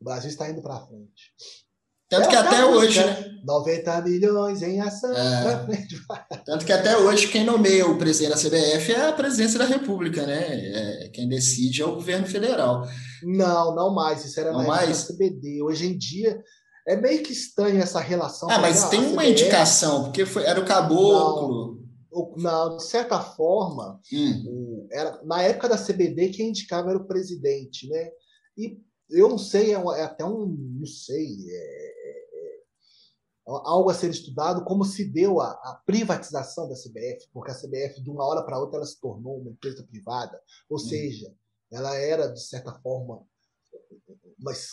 [0.00, 1.32] O Brasil está indo para frente.
[2.14, 3.34] Tanto é, que até hoje, né?
[3.44, 5.12] 90 milhões em ação.
[5.14, 5.66] É.
[6.44, 10.26] Tanto que até hoje quem nomeia o presidente da CBF é a presidência da República,
[10.26, 10.44] né?
[10.48, 12.86] É, quem decide é o governo federal.
[13.22, 14.24] Não, não mais.
[14.24, 15.62] Isso era não mais da CBD.
[15.62, 16.42] Hoje em dia
[16.86, 18.50] é meio que estranha essa relação.
[18.50, 19.30] Ah, mas tem uma CBF...
[19.30, 21.82] indicação, porque foi, era o caboclo.
[22.12, 24.86] Não, não de certa forma, hum.
[24.90, 28.08] era, na época da CBD, quem indicava era o presidente, né?
[28.56, 28.78] E
[29.10, 30.46] eu não sei, é, é até um,
[30.78, 31.93] não sei, é,
[33.46, 38.02] algo a ser estudado, como se deu a, a, privatização da CBF, porque a CBF,
[38.02, 40.40] de uma hora para outra, ela se tornou uma empresa privada.
[40.68, 41.32] Ou seja,
[41.70, 43.22] ela era, de certa forma,
[44.38, 44.68] mas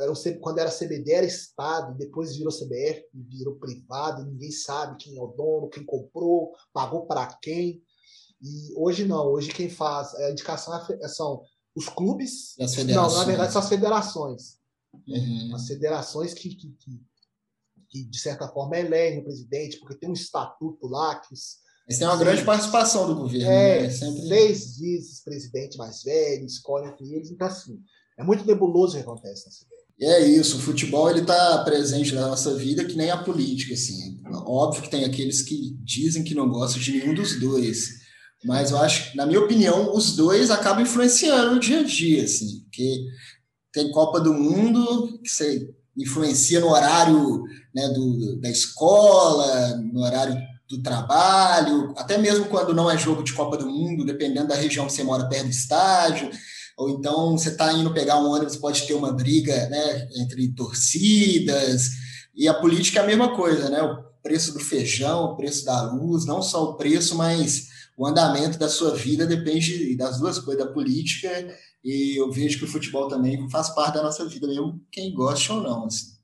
[0.00, 5.20] era quando era CBD era Estado, depois virou CBF, virou privado, ninguém sabe quem é
[5.20, 7.82] o dono, quem comprou, pagou para quem.
[8.42, 11.42] E hoje não, hoje quem faz a indicação é são
[11.74, 12.54] os clubes.
[12.94, 14.58] Não, na verdade são as federações.
[15.06, 15.54] Uhum.
[15.54, 17.00] As federações que, que, que
[17.94, 21.98] que de certa forma elege o presidente, porque tem um estatuto lá que os, mas
[21.98, 23.46] tem uma grande participação do governo.
[23.46, 23.90] É, né?
[23.90, 24.26] Sempre...
[24.26, 27.30] seis vice-presidente mais velho, escolhe entre eles.
[27.30, 27.78] Então, assim,
[28.18, 29.84] é muito nebuloso o que acontece na CBF.
[30.00, 34.18] É isso, o futebol ele está presente na nossa vida que nem a política, assim.
[34.46, 38.00] Óbvio que tem aqueles que dizem que não gostam de nenhum dos dois,
[38.42, 42.62] mas eu acho, na minha opinião, os dois acabam influenciando no dia a dia, assim,
[42.62, 43.04] porque
[43.72, 47.42] tem Copa do Mundo que você influencia no horário
[47.74, 50.36] né, do, da escola, no horário
[50.68, 54.86] do trabalho, até mesmo quando não é jogo de Copa do Mundo, dependendo da região
[54.86, 56.30] que você mora perto do estádio
[56.76, 61.90] ou então você está indo pegar um ônibus, pode ter uma briga né, entre torcidas,
[62.34, 63.80] e a política é a mesma coisa, né?
[63.80, 68.58] O preço do feijão, o preço da luz, não só o preço, mas o andamento
[68.58, 71.30] da sua vida depende das duas coisas, da política,
[71.84, 75.52] e eu vejo que o futebol também faz parte da nossa vida, mesmo quem gosta
[75.52, 75.84] ou não.
[75.84, 76.14] Assim.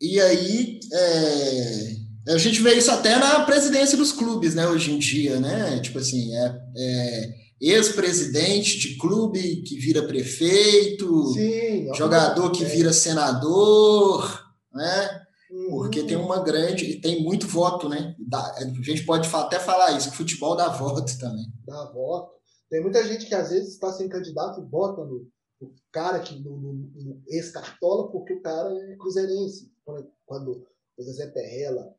[0.00, 1.96] E aí, é,
[2.32, 5.78] a gente vê isso até na presidência dos clubes, né, hoje em dia, né?
[5.80, 14.44] Tipo assim, é, é ex-presidente de clube que vira prefeito, Sim, jogador que vira senador,
[14.72, 15.22] né?
[15.50, 15.70] Uhum.
[15.70, 18.14] Porque tem uma grande, tem muito voto, né?
[18.32, 21.46] a gente pode até falar isso, que futebol dá voto também.
[21.66, 22.37] Dá voto.
[22.70, 26.38] Tem muita gente que às vezes está sem candidato e vota no, no cara que
[26.38, 29.72] no, no, no ex-cartola porque o cara é cruzeirense.
[29.84, 31.94] Quando, quando o Zé Perrela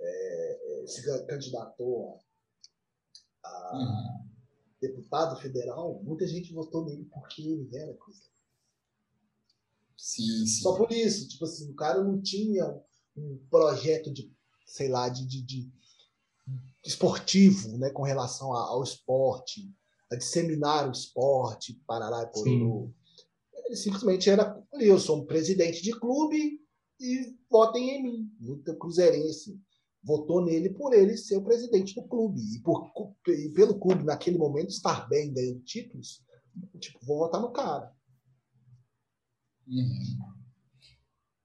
[0.00, 2.18] é, é se candidatou
[3.42, 4.24] a, a uhum
[4.86, 8.34] deputado federal, muita gente votou nele porque ele era cruzeirense.
[9.96, 10.62] Sim, sim.
[10.62, 12.64] Só por isso, tipo assim, o cara não tinha
[13.16, 14.30] um projeto de,
[14.66, 15.72] sei lá, de, de, de
[16.84, 19.72] esportivo, né, com relação ao esporte,
[20.14, 22.90] a disseminar o esporte, parará e pororô.
[23.66, 26.60] Ele simplesmente era, eu sou um presidente de clube
[27.00, 29.58] e votem em mim, muito cruzeirense
[30.04, 32.40] votou nele por ele ser o presidente do clube.
[32.54, 32.92] E, por,
[33.26, 36.22] e pelo clube, naquele momento, estar bem ganhando títulos,
[36.78, 37.90] tipo, vou votar no cara.
[39.66, 40.18] Uhum.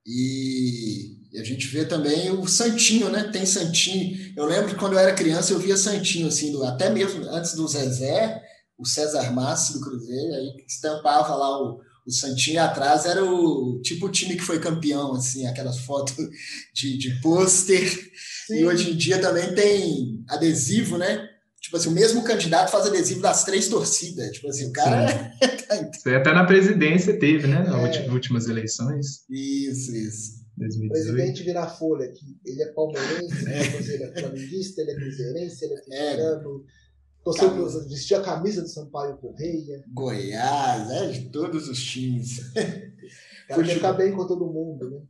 [0.06, 3.32] E a gente vê também o Santinho, né?
[3.32, 4.34] Tem Santinho.
[4.36, 7.54] Eu lembro que quando eu era criança eu via Santinho, assim, do, até mesmo antes
[7.54, 8.44] do Zezé,
[8.80, 14.08] o César Massi do Cruzeiro, aí estampava lá o, o Santinho atrás era o tipo
[14.08, 16.16] o time que foi campeão, assim, aquelas fotos
[16.74, 18.10] de, de pôster.
[18.50, 21.28] E hoje em dia também tem adesivo, né?
[21.62, 24.32] Tipo assim, o mesmo candidato faz adesivo das três torcidas.
[24.32, 25.06] Tipo assim, o cara.
[25.94, 27.60] Isso até na presidência teve, né?
[27.60, 28.10] Nas é.
[28.10, 29.26] últimas eleições.
[29.30, 30.40] Isso, isso.
[30.58, 30.88] 2018.
[30.88, 32.38] O presidente vira folha aqui.
[32.46, 33.94] Ele é palmeirense, é.
[33.94, 36.66] ele é flamenguista, ele é cruzeirense, ele é cristiano.
[36.66, 36.89] É.
[37.32, 37.88] Torceu camisa.
[37.88, 39.84] vestia a camisa do Sampaio Correia.
[39.94, 42.40] Goiás, é, de todos os times.
[43.48, 45.02] Cara, quer ficar bem com todo mundo, né?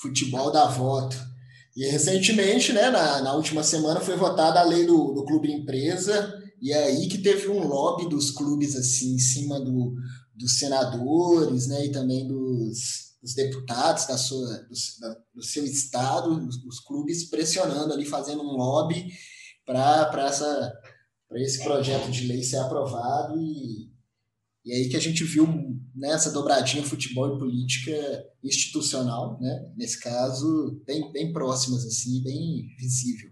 [0.00, 1.16] Futebol dá voto.
[1.76, 6.34] E recentemente, né, na, na última semana, foi votada a lei do, do clube empresa,
[6.60, 9.94] e é aí que teve um lobby dos clubes assim, em cima do,
[10.34, 16.30] dos senadores, né, e também dos, dos deputados da sua, do, da, do seu estado,
[16.48, 19.12] os, os, clubes pressionando ali, fazendo um lobby
[19.64, 20.72] para essa
[21.28, 23.92] para esse projeto de lei ser aprovado e,
[24.64, 25.46] e aí que a gente viu
[25.94, 29.72] nessa dobradinha futebol e política institucional, né?
[29.76, 33.30] nesse caso, bem, bem próximas, assim, bem visível.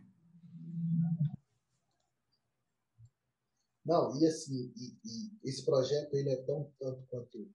[3.84, 7.48] Não, e assim, e, e esse projeto ele é tão tanto quanto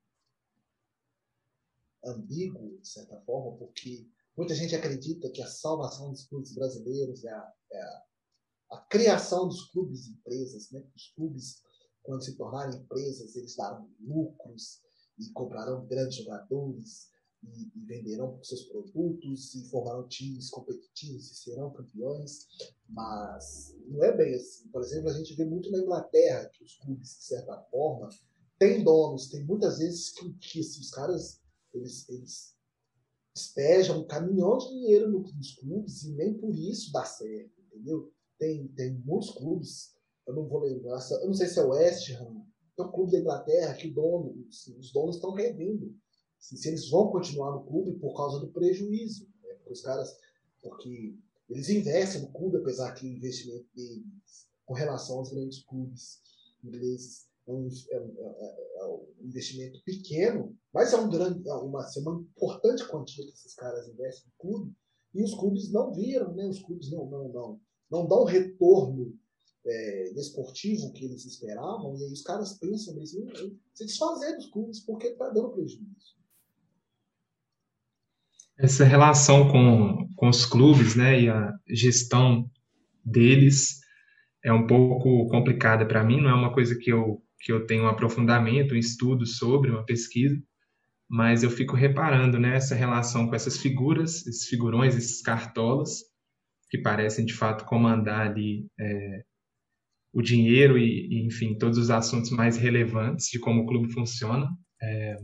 [2.05, 7.31] ambíguo, de certa forma, porque muita gente acredita que a salvação dos clubes brasileiros é
[7.31, 8.03] a, é a
[8.71, 10.83] a criação dos clubes e empresas, né?
[10.95, 11.61] Os clubes,
[12.01, 14.81] quando se tornarem empresas, eles darão lucros
[15.19, 17.11] e comprarão grandes jogadores
[17.43, 22.47] e, e venderão seus produtos e formarão times competitivos e serão campeões.
[22.87, 24.69] Mas não é bem assim.
[24.69, 28.09] Por exemplo, a gente vê muito na Inglaterra que os clubes, de certa forma,
[28.57, 29.27] têm donos.
[29.27, 31.41] Tem muitas vezes que, que os caras
[31.73, 32.55] eles, eles
[33.33, 38.13] despejam um caminhão de dinheiro nos clubes e nem por isso dá certo, entendeu?
[38.41, 39.93] Tem, tem muitos clubes,
[40.27, 42.43] eu não vou lembrar, eu não sei se é o West Ham,
[42.75, 44.35] tem um clube da Inglaterra que dono,
[44.79, 45.95] os donos estão revindo
[46.39, 49.29] se, se, eles vão continuar no clube por causa do prejuízo.
[49.43, 49.53] Né?
[49.53, 50.17] Porque os caras,
[50.59, 51.15] porque
[51.47, 56.19] eles investem no clube, apesar que o investimento deles, com relação aos grandes clubes
[56.63, 61.83] ingleses, é um, é, é, é um, investimento pequeno, mas é, um grande, é uma,
[61.83, 64.73] é uma importante quantia que esses caras investem no clube,
[65.13, 66.47] e os clubes não viram, né?
[66.47, 69.13] os clubes não, não, não, não dão o retorno
[69.65, 74.47] é, desportivo que eles esperavam, e aí os caras pensam mesmo em se desfazer dos
[74.47, 76.21] clubes porque está dando prejuízo.
[78.57, 82.49] Essa relação com, com os clubes né, e a gestão
[83.03, 83.81] deles
[84.43, 87.83] é um pouco complicada para mim, não é uma coisa que eu, que eu tenho
[87.83, 90.39] um aprofundamento, um estudo sobre, uma pesquisa,
[91.09, 96.10] mas eu fico reparando né, essa relação com essas figuras, esses figurões, esses cartolas,
[96.71, 99.23] que parecem de fato comandar ali é,
[100.13, 104.49] o dinheiro e, e, enfim, todos os assuntos mais relevantes de como o clube funciona.
[104.81, 105.17] É,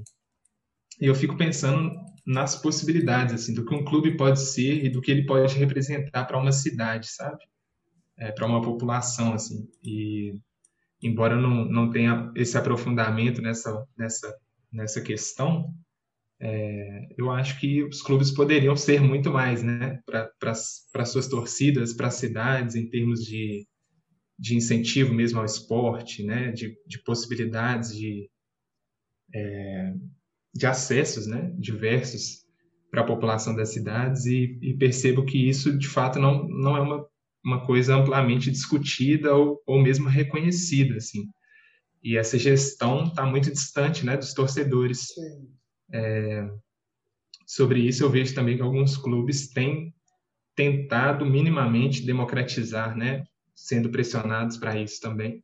[0.99, 1.89] e eu fico pensando
[2.25, 6.25] nas possibilidades, assim, do que um clube pode ser e do que ele pode representar
[6.25, 7.39] para uma cidade, sabe?
[8.17, 9.69] É, para uma população, assim.
[9.81, 10.37] E,
[11.01, 14.35] embora eu não, não tenha esse aprofundamento nessa, nessa,
[14.69, 15.73] nessa questão,
[16.39, 19.99] é, eu acho que os clubes poderiam ser muito mais, né?
[20.05, 23.65] Para suas torcidas, para as cidades, em termos de,
[24.37, 26.51] de incentivo mesmo ao esporte, né?
[26.51, 28.29] De, de possibilidades de...
[29.33, 29.93] É,
[30.53, 32.45] de acessos né, diversos
[32.89, 36.81] para a população das cidades e, e, percebo que isso, de fato, não, não é
[36.81, 37.05] uma,
[37.45, 41.29] uma coisa amplamente discutida ou, ou mesmo reconhecida, assim.
[42.03, 45.07] E essa gestão está muito distante né, dos torcedores.
[45.91, 46.49] É,
[47.45, 49.93] sobre isso, eu vejo também que alguns clubes têm
[50.55, 53.23] tentado minimamente democratizar, né,
[53.55, 55.43] sendo pressionados para isso também,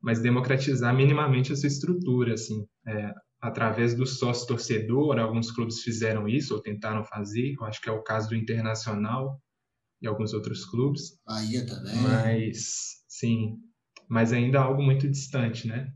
[0.00, 2.66] mas democratizar minimamente essa estrutura, assim.
[2.86, 7.88] É, através do sócio torcedor, alguns clubes fizeram isso ou tentaram fazer, eu acho que
[7.88, 9.40] é o caso do Internacional
[10.00, 11.18] e alguns outros clubes.
[11.26, 11.96] Bahia também.
[11.96, 13.58] Mas, sim,
[14.08, 15.92] mas ainda algo muito distante, né?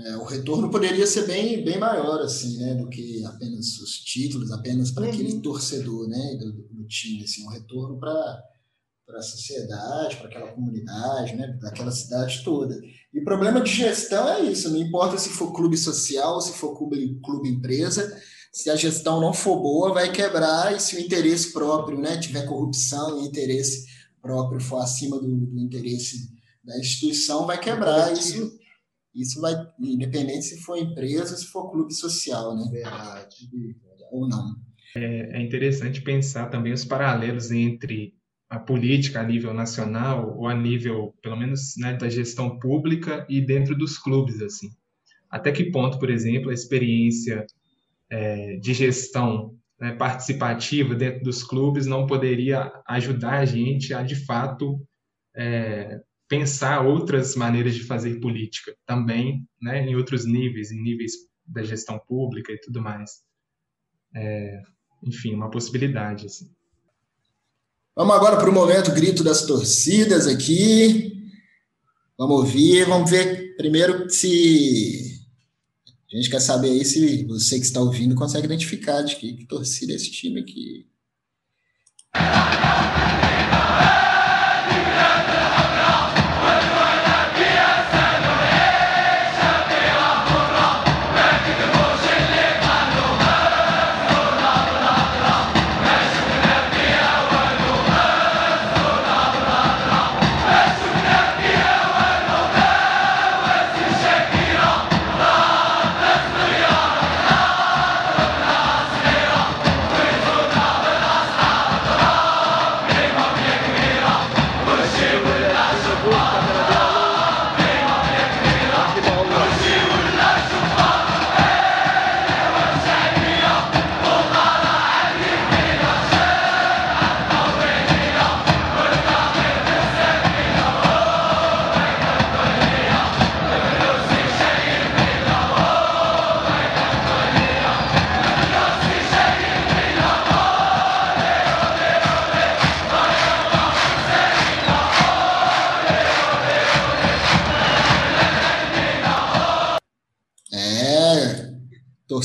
[0.00, 4.52] É, o retorno poderia ser bem, bem maior, assim, né, do que apenas os títulos,
[4.52, 5.10] apenas para uhum.
[5.10, 8.44] aquele torcedor, né, do, do time, assim, um retorno para
[9.04, 12.78] para a sociedade, para aquela comunidade, né, daquela cidade toda.
[13.12, 16.76] E o problema de gestão é isso, não importa se for clube social, se for
[16.76, 18.14] clube, clube empresa,
[18.52, 22.44] se a gestão não for boa, vai quebrar, e se o interesse próprio, né, tiver
[22.44, 23.86] corrupção e interesse
[24.20, 26.28] próprio for acima do, do interesse
[26.62, 28.12] da instituição, vai quebrar.
[28.12, 28.58] Isso,
[29.14, 32.68] isso vai, independente se for empresa, se for clube social, né?
[32.70, 33.48] Verdade.
[34.10, 34.54] Ou não.
[34.96, 38.14] É, é interessante pensar também os paralelos entre
[38.48, 43.40] a política a nível nacional ou a nível, pelo menos, né, da gestão pública e
[43.40, 44.68] dentro dos clubes, assim.
[45.30, 47.44] Até que ponto, por exemplo, a experiência
[48.10, 54.16] é, de gestão né, participativa dentro dos clubes não poderia ajudar a gente a, de
[54.24, 54.80] fato,
[55.36, 61.12] é, pensar outras maneiras de fazer política também, né, em outros níveis, em níveis
[61.46, 63.22] da gestão pública e tudo mais.
[64.14, 64.62] É,
[65.02, 66.50] enfim, uma possibilidade, assim.
[67.96, 71.32] Vamos agora para o momento grito das torcidas aqui.
[72.16, 75.18] Vamos ouvir, vamos ver primeiro se
[76.12, 79.46] a gente quer saber aí se você que está ouvindo consegue identificar de que, que
[79.46, 80.86] torcida é esse time aqui.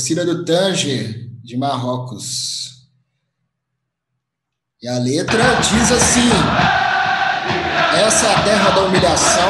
[0.04, 2.90] Torcida do Tanger, de Marrocos.
[4.82, 6.30] E a letra diz assim:
[8.06, 9.50] Essa é a terra da humilhação,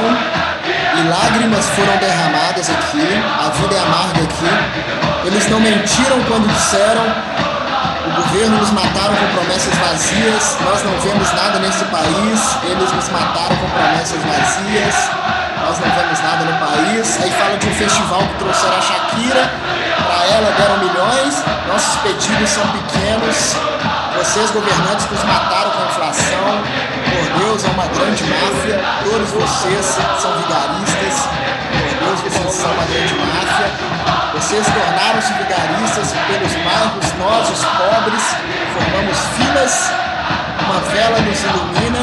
[0.63, 5.25] e lágrimas foram derramadas aqui, a vida é amarga aqui.
[5.25, 7.01] Eles não mentiram quando disseram:
[8.05, 12.39] o governo nos mataram com promessas vazias, nós não vemos nada nesse país,
[12.69, 14.95] eles nos mataram com promessas vazias,
[15.65, 17.19] nós não vemos nada no país.
[17.23, 19.51] Aí fala de um festival que trouxeram a Shakira
[20.23, 23.55] ela deram milhões, nossos pedidos são pequenos,
[24.17, 26.63] vocês governantes nos mataram com a inflação,
[27.09, 29.85] por Deus é uma grande máfia, todos vocês
[30.19, 31.27] são vigaristas,
[31.71, 34.03] por Deus vocês são uma grande máfia,
[34.33, 38.23] vocês tornaram-se vigaristas pelos bairros, nós os pobres.
[38.73, 39.91] Formamos filas,
[40.65, 41.99] uma vela nos ilumina,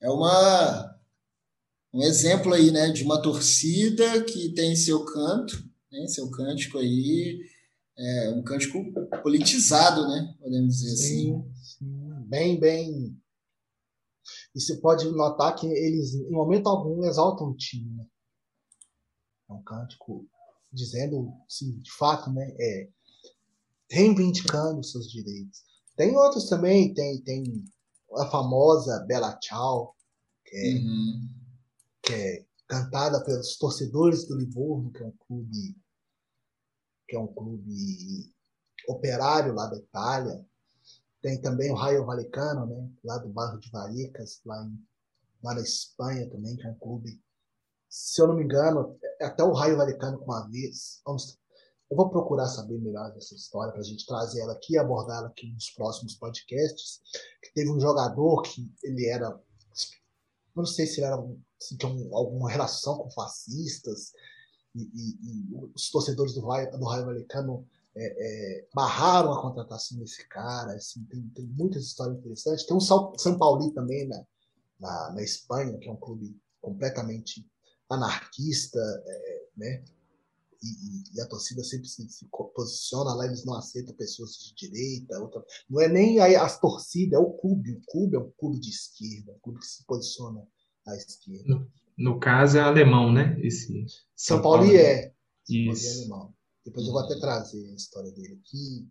[0.00, 0.90] É uma
[1.92, 5.56] um exemplo aí, né, de uma torcida que tem seu canto,
[5.90, 7.40] né, seu cântico aí,
[7.98, 8.78] é um cântico
[9.22, 11.52] politizado, né, podemos dizer sim, assim.
[11.62, 13.20] Sim, bem, bem.
[14.54, 17.90] E você pode notar que eles, em momento algum, exaltam o time.
[17.96, 18.06] Né?
[19.48, 20.28] É um cântico
[20.72, 22.88] dizendo, sim, de fato, né, é,
[23.90, 25.62] reivindicando seus direitos.
[25.96, 27.64] Tem outros também, tem, tem
[28.16, 29.96] a famosa Bela Tchau,
[30.44, 31.28] que é, uhum.
[32.02, 35.76] que é cantada pelos torcedores do Livorno, que é um clube
[37.08, 38.32] que é um clube
[38.88, 40.46] operário lá da Itália.
[41.20, 44.80] Tem também o Raio Valecano, né, lá do bairro de Vallecas, lá, em,
[45.42, 47.20] lá na Espanha também, que é um clube,
[47.88, 51.00] se eu não me engano, é até o Raio Valecano com a vez.
[51.04, 51.36] Vamos
[51.90, 55.26] eu vou procurar saber melhor dessa história para a gente trazer ela aqui e abordá-la
[55.26, 57.00] aqui nos próximos podcasts.
[57.42, 59.38] Que teve um jogador que ele era,
[60.54, 61.20] não sei se ele era
[61.58, 64.12] se tinha alguma relação com fascistas
[64.74, 67.66] e, e, e os torcedores do do Raio Valecano
[67.96, 70.74] é, é, barraram a contratação desse cara.
[70.74, 72.64] Assim, tem, tem muitas histórias interessantes.
[72.64, 74.24] Tem um São, São Paulo também na,
[74.78, 77.44] na, na, Espanha, que é um clube completamente
[77.88, 79.84] anarquista, é, né?
[80.62, 85.18] E, e, a torcida sempre se, se, posiciona lá, eles não aceitam pessoas de direita,
[85.20, 88.60] outra, não é nem a, as torcidas, é o clube, o clube é um clube
[88.60, 90.46] de esquerda, um clube que se posiciona
[90.86, 91.44] à esquerda.
[91.46, 93.38] No, no caso é alemão, né?
[93.42, 93.72] Esse
[94.14, 95.12] São, São Paulo, Paulo é,
[95.48, 95.86] Isso.
[95.86, 96.34] é alemão.
[96.64, 98.88] Depois eu vou até trazer a história dele aqui.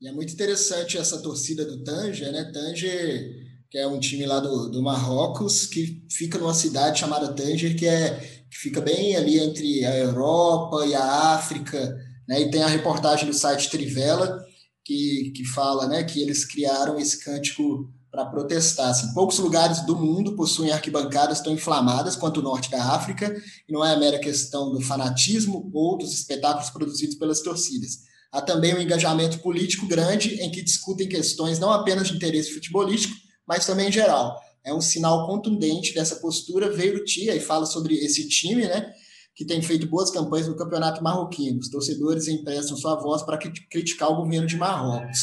[0.00, 2.50] E é muito interessante essa torcida do Tanger, né?
[2.52, 7.76] Tanger, que é um time lá do, do Marrocos, que fica numa cidade chamada Tanger,
[7.76, 12.40] que é que fica bem ali entre a Europa e a África, né?
[12.40, 14.44] E tem a reportagem do site Trivela
[14.84, 18.90] que, que fala, né, que eles criaram esse cântico para protestar.
[18.90, 23.34] Assim, poucos lugares do mundo possuem arquibancadas tão inflamadas quanto o norte da África,
[23.68, 28.02] e não é mera questão do fanatismo ou dos espetáculos produzidos pelas torcidas.
[28.30, 33.14] Há também um engajamento político grande em que discutem questões não apenas de interesse futebolístico,
[33.48, 36.72] mas também em geral é um sinal contundente dessa postura.
[36.72, 38.92] Veio o Tia e fala sobre esse time, né?
[39.34, 41.58] Que tem feito boas campanhas no campeonato marroquino.
[41.58, 45.18] Os torcedores emprestam sua voz para criticar o governo de Marrocos.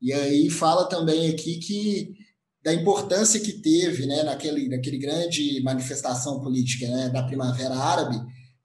[0.00, 2.14] E aí fala também aqui que
[2.62, 8.20] da importância que teve, né, naquele, naquele grande manifestação política, né, da Primavera Árabe,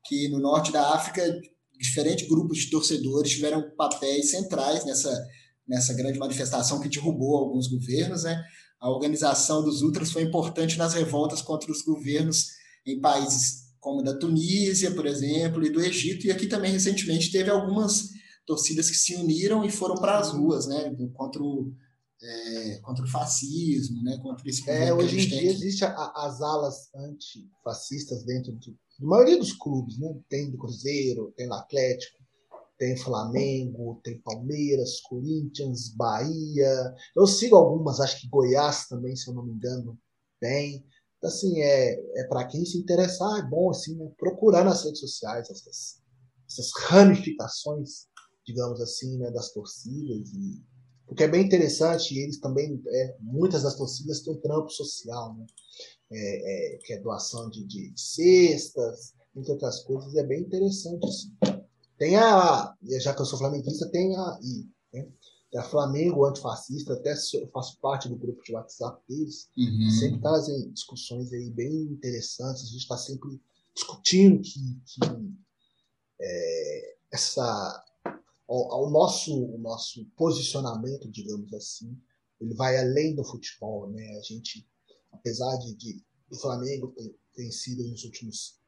[0.06, 1.24] que no norte da África
[1.78, 5.12] diferentes grupos de torcedores tiveram papéis centrais nessa
[5.68, 8.40] nessa grande manifestação que derrubou alguns governos, né?
[8.80, 12.48] A organização dos ultras foi importante nas revoltas contra os governos
[12.86, 16.26] em países como da Tunísia, por exemplo, e do Egito.
[16.26, 18.10] E aqui também recentemente teve algumas
[18.46, 21.72] torcidas que se uniram e foram para as ruas, né, contra o,
[22.22, 28.24] é, contra o fascismo, né, contra esse é, hoje em dia existem as alas antifascistas
[28.24, 30.08] dentro de, de maioria dos clubes, né?
[30.30, 32.25] Tem do Cruzeiro, tem do Atlético,
[32.78, 36.94] tem Flamengo, tem Palmeiras, Corinthians, Bahia.
[37.16, 39.98] Eu sigo algumas, acho que Goiás também, se eu não me engano,
[40.40, 40.86] tem.
[41.18, 45.00] Então, assim, é, é para quem se interessar, é bom assim, né, procurar nas redes
[45.00, 46.02] sociais essas,
[46.50, 48.08] essas ramificações,
[48.46, 50.30] digamos assim, né, das torcidas.
[50.34, 50.64] E,
[51.08, 55.46] porque é bem interessante, eles também, é, muitas das torcidas têm um trampo social, né?
[56.12, 61.04] É, é, que é doação de, de cestas, entre outras coisas, é bem interessante.
[61.08, 61.55] Assim.
[61.98, 65.08] Tem a, já que eu sou flamenguista, tem a, e, né?
[65.52, 69.90] tem a Flamengo Antifascista, até eu faço parte do grupo de WhatsApp deles, uhum.
[69.92, 73.42] sempre trazem discussões aí bem interessantes, a gente está sempre
[73.74, 75.00] discutindo que, que
[76.22, 77.84] é, essa,
[78.48, 81.98] o, o, nosso, o nosso posicionamento, digamos assim,
[82.40, 84.18] ele vai além do futebol, né?
[84.18, 84.68] A gente,
[85.12, 88.60] apesar de, de do Flamengo ter, ter sido nos últimos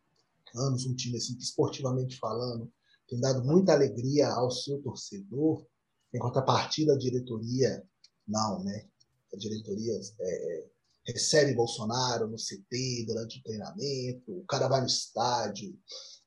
[0.55, 2.71] anos um time assim, esportivamente falando,
[3.07, 5.65] tem dado muita alegria ao seu torcedor,
[6.13, 7.83] em contrapartida a diretoria,
[8.27, 8.87] não, né?
[9.33, 10.67] A diretoria é, é
[11.07, 15.77] recebe Bolsonaro no CT durante o treinamento, o cara vai no estádio.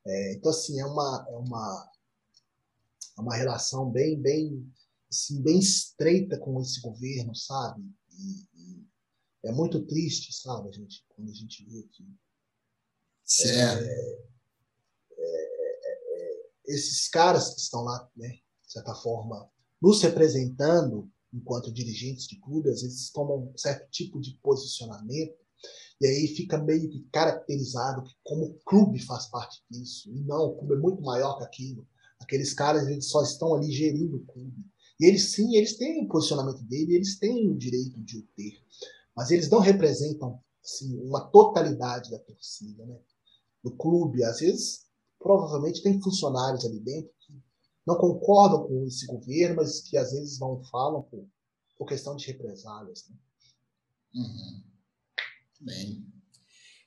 [0.05, 1.91] É, então, assim, é uma, é uma,
[3.17, 4.67] é uma relação bem, bem,
[5.09, 7.83] assim, bem estreita com esse governo, sabe?
[8.11, 8.87] E, e
[9.45, 12.03] é muito triste, sabe, a gente, quando a gente vê que.
[13.23, 13.83] Certo.
[13.83, 14.30] É,
[16.65, 19.49] esses caras que estão lá, né, de certa forma,
[19.81, 25.35] nos representando enquanto dirigentes de clube, às vezes tomam um certo tipo de posicionamento,
[25.99, 30.11] e aí fica meio que caracterizado que como o clube faz parte disso.
[30.11, 31.87] E não, o clube é muito maior que aquilo.
[32.19, 34.65] Aqueles caras eles só estão ali gerindo o clube.
[34.99, 38.63] E eles sim, eles têm o posicionamento dele, eles têm o direito de o ter.
[39.15, 42.97] Mas eles não representam assim, uma totalidade da torcida, né?
[43.63, 44.23] Do clube.
[44.23, 44.87] Às vezes,
[45.21, 47.33] provavelmente, tem funcionários ali dentro que
[47.85, 51.25] não concordam com esse governo, mas que às vezes vão falam por,
[51.77, 53.05] por questão de represálias.
[53.09, 53.15] Né?
[54.15, 54.63] Uhum.
[55.61, 56.05] Bem.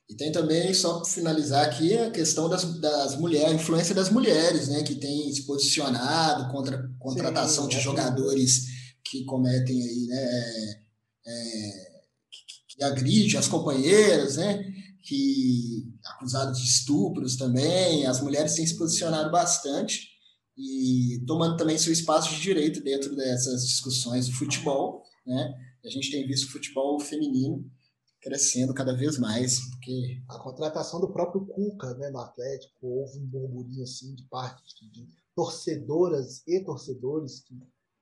[0.08, 4.10] E tem também, só para finalizar aqui, a questão das, das mulheres, a influência das
[4.10, 8.66] mulheres, né, que tem se posicionado contra a contratação Sim, de é jogadores
[9.02, 10.82] que cometem aí, né, é,
[11.26, 14.74] é, que, que agride as companheiras, né,
[15.04, 20.08] que acusados de estupros também, as mulheres têm se posicionado bastante
[20.56, 25.54] e tomando também seu espaço de direito dentro dessas discussões do futebol, né?
[25.84, 27.70] A gente tem visto o futebol feminino
[28.18, 33.26] crescendo cada vez mais, porque a contratação do próprio Cuca, né, no Atlético, houve um
[33.26, 37.54] burburinho assim de parte de torcedoras e torcedores que,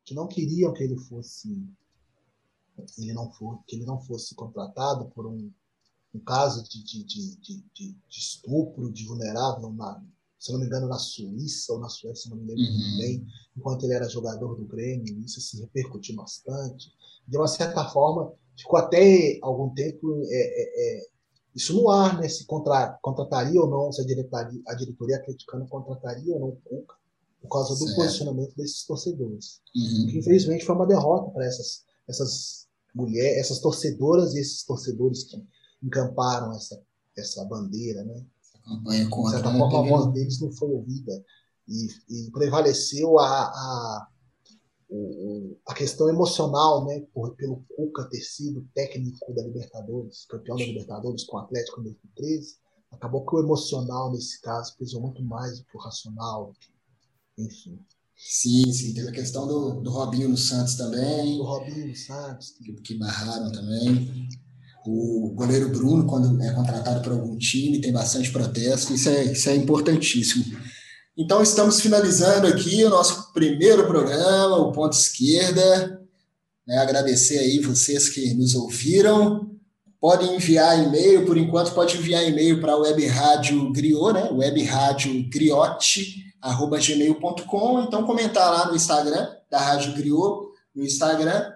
[0.05, 1.49] que não queriam que ele fosse
[2.99, 5.53] ele não for, que ele não fosse contratado por um,
[6.15, 10.03] um caso de, de, de, de, estupro de vulnerável na,
[10.43, 12.99] se não me engano, na Suíça ou na Suécia, não me lembro uhum.
[12.99, 16.93] bem, enquanto ele era jogador do Grêmio, isso se repercutiu bastante.
[17.29, 21.07] De uma certa forma, ficou até algum tempo é, é, é,
[21.55, 22.29] isso no ar, né?
[22.29, 26.57] Se contra, contrataria ou não, se a diretoria, a diretoria atleticana contrataria ou não o
[26.57, 26.97] Cuca,
[27.41, 27.95] por causa do certo.
[27.95, 29.61] posicionamento desses torcedores.
[29.77, 30.07] Uhum.
[30.09, 35.37] Que, infelizmente foi uma derrota para essas, essas mulheres, essas torcedoras e esses torcedores que
[35.83, 36.81] encamparam essa,
[37.17, 38.25] essa bandeira, né?
[38.63, 39.37] campanha contra.
[39.37, 41.25] De certa forma, a voz deles não foi ouvida.
[41.69, 44.09] E, e prevaleceu a, a,
[45.67, 47.05] a questão emocional, né?
[47.13, 51.85] Por, pelo Cuca ter sido técnico da Libertadores, campeão da Libertadores com o Atlético em
[51.85, 52.57] 2013.
[52.91, 56.53] Acabou que o emocional, nesse caso, pesou muito mais do que o racional.
[57.39, 57.79] Enfim.
[58.15, 58.95] Sim, sim.
[58.95, 61.39] Teve a questão do, do Robinho no Santos também.
[61.39, 62.51] Do Robinho no Santos.
[62.51, 64.29] Que, que barraram também.
[64.87, 69.49] O goleiro Bruno, quando é contratado por algum time, tem bastante protesto, isso é, isso
[69.49, 70.45] é importantíssimo.
[71.17, 76.01] Então, estamos finalizando aqui o nosso primeiro programa, o Ponto Esquerda.
[76.67, 79.51] Né, agradecer aí vocês que nos ouviram.
[80.01, 84.31] Podem enviar e-mail, por enquanto, pode enviar e-mail para a Web Rádio Griot, né?
[84.33, 84.69] Web
[86.41, 87.83] arroba gmail.com.
[87.83, 91.53] Então, comentar lá no Instagram da Rádio Griot, no Instagram,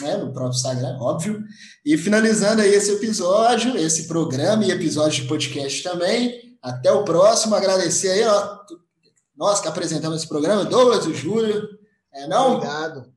[0.00, 1.42] né, no próprio Instagram, óbvio.
[1.84, 6.56] E finalizando aí esse episódio, esse programa e episódio de podcast também.
[6.62, 7.54] Até o próximo.
[7.54, 8.58] Agradecer aí, ó,
[9.36, 11.68] nós que apresentamos esse programa, Douglas e Júlio.
[12.12, 12.54] É, não?
[12.54, 13.12] Obrigado.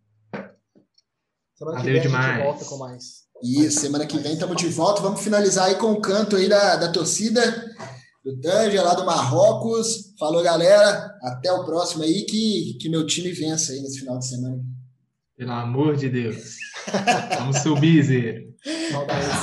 [1.56, 2.26] Semana Valeu que vem demais.
[2.26, 3.04] a gente volta com mais.
[3.44, 5.02] Isso, semana que vem estamos de volta.
[5.02, 7.42] Vamos finalizar aí com o canto aí da, da torcida
[8.24, 10.14] do Tanger, lá do Marrocos.
[10.20, 11.12] Falou, galera.
[11.24, 14.64] Até o próximo aí, que, que meu time vença aí nesse final de semana.
[15.42, 16.58] Pelo amor de Deus.
[17.40, 18.44] Vamos subir, Zé.
[18.92, 19.34] Saudações.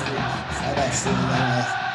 [0.57, 1.88] Saudações, né?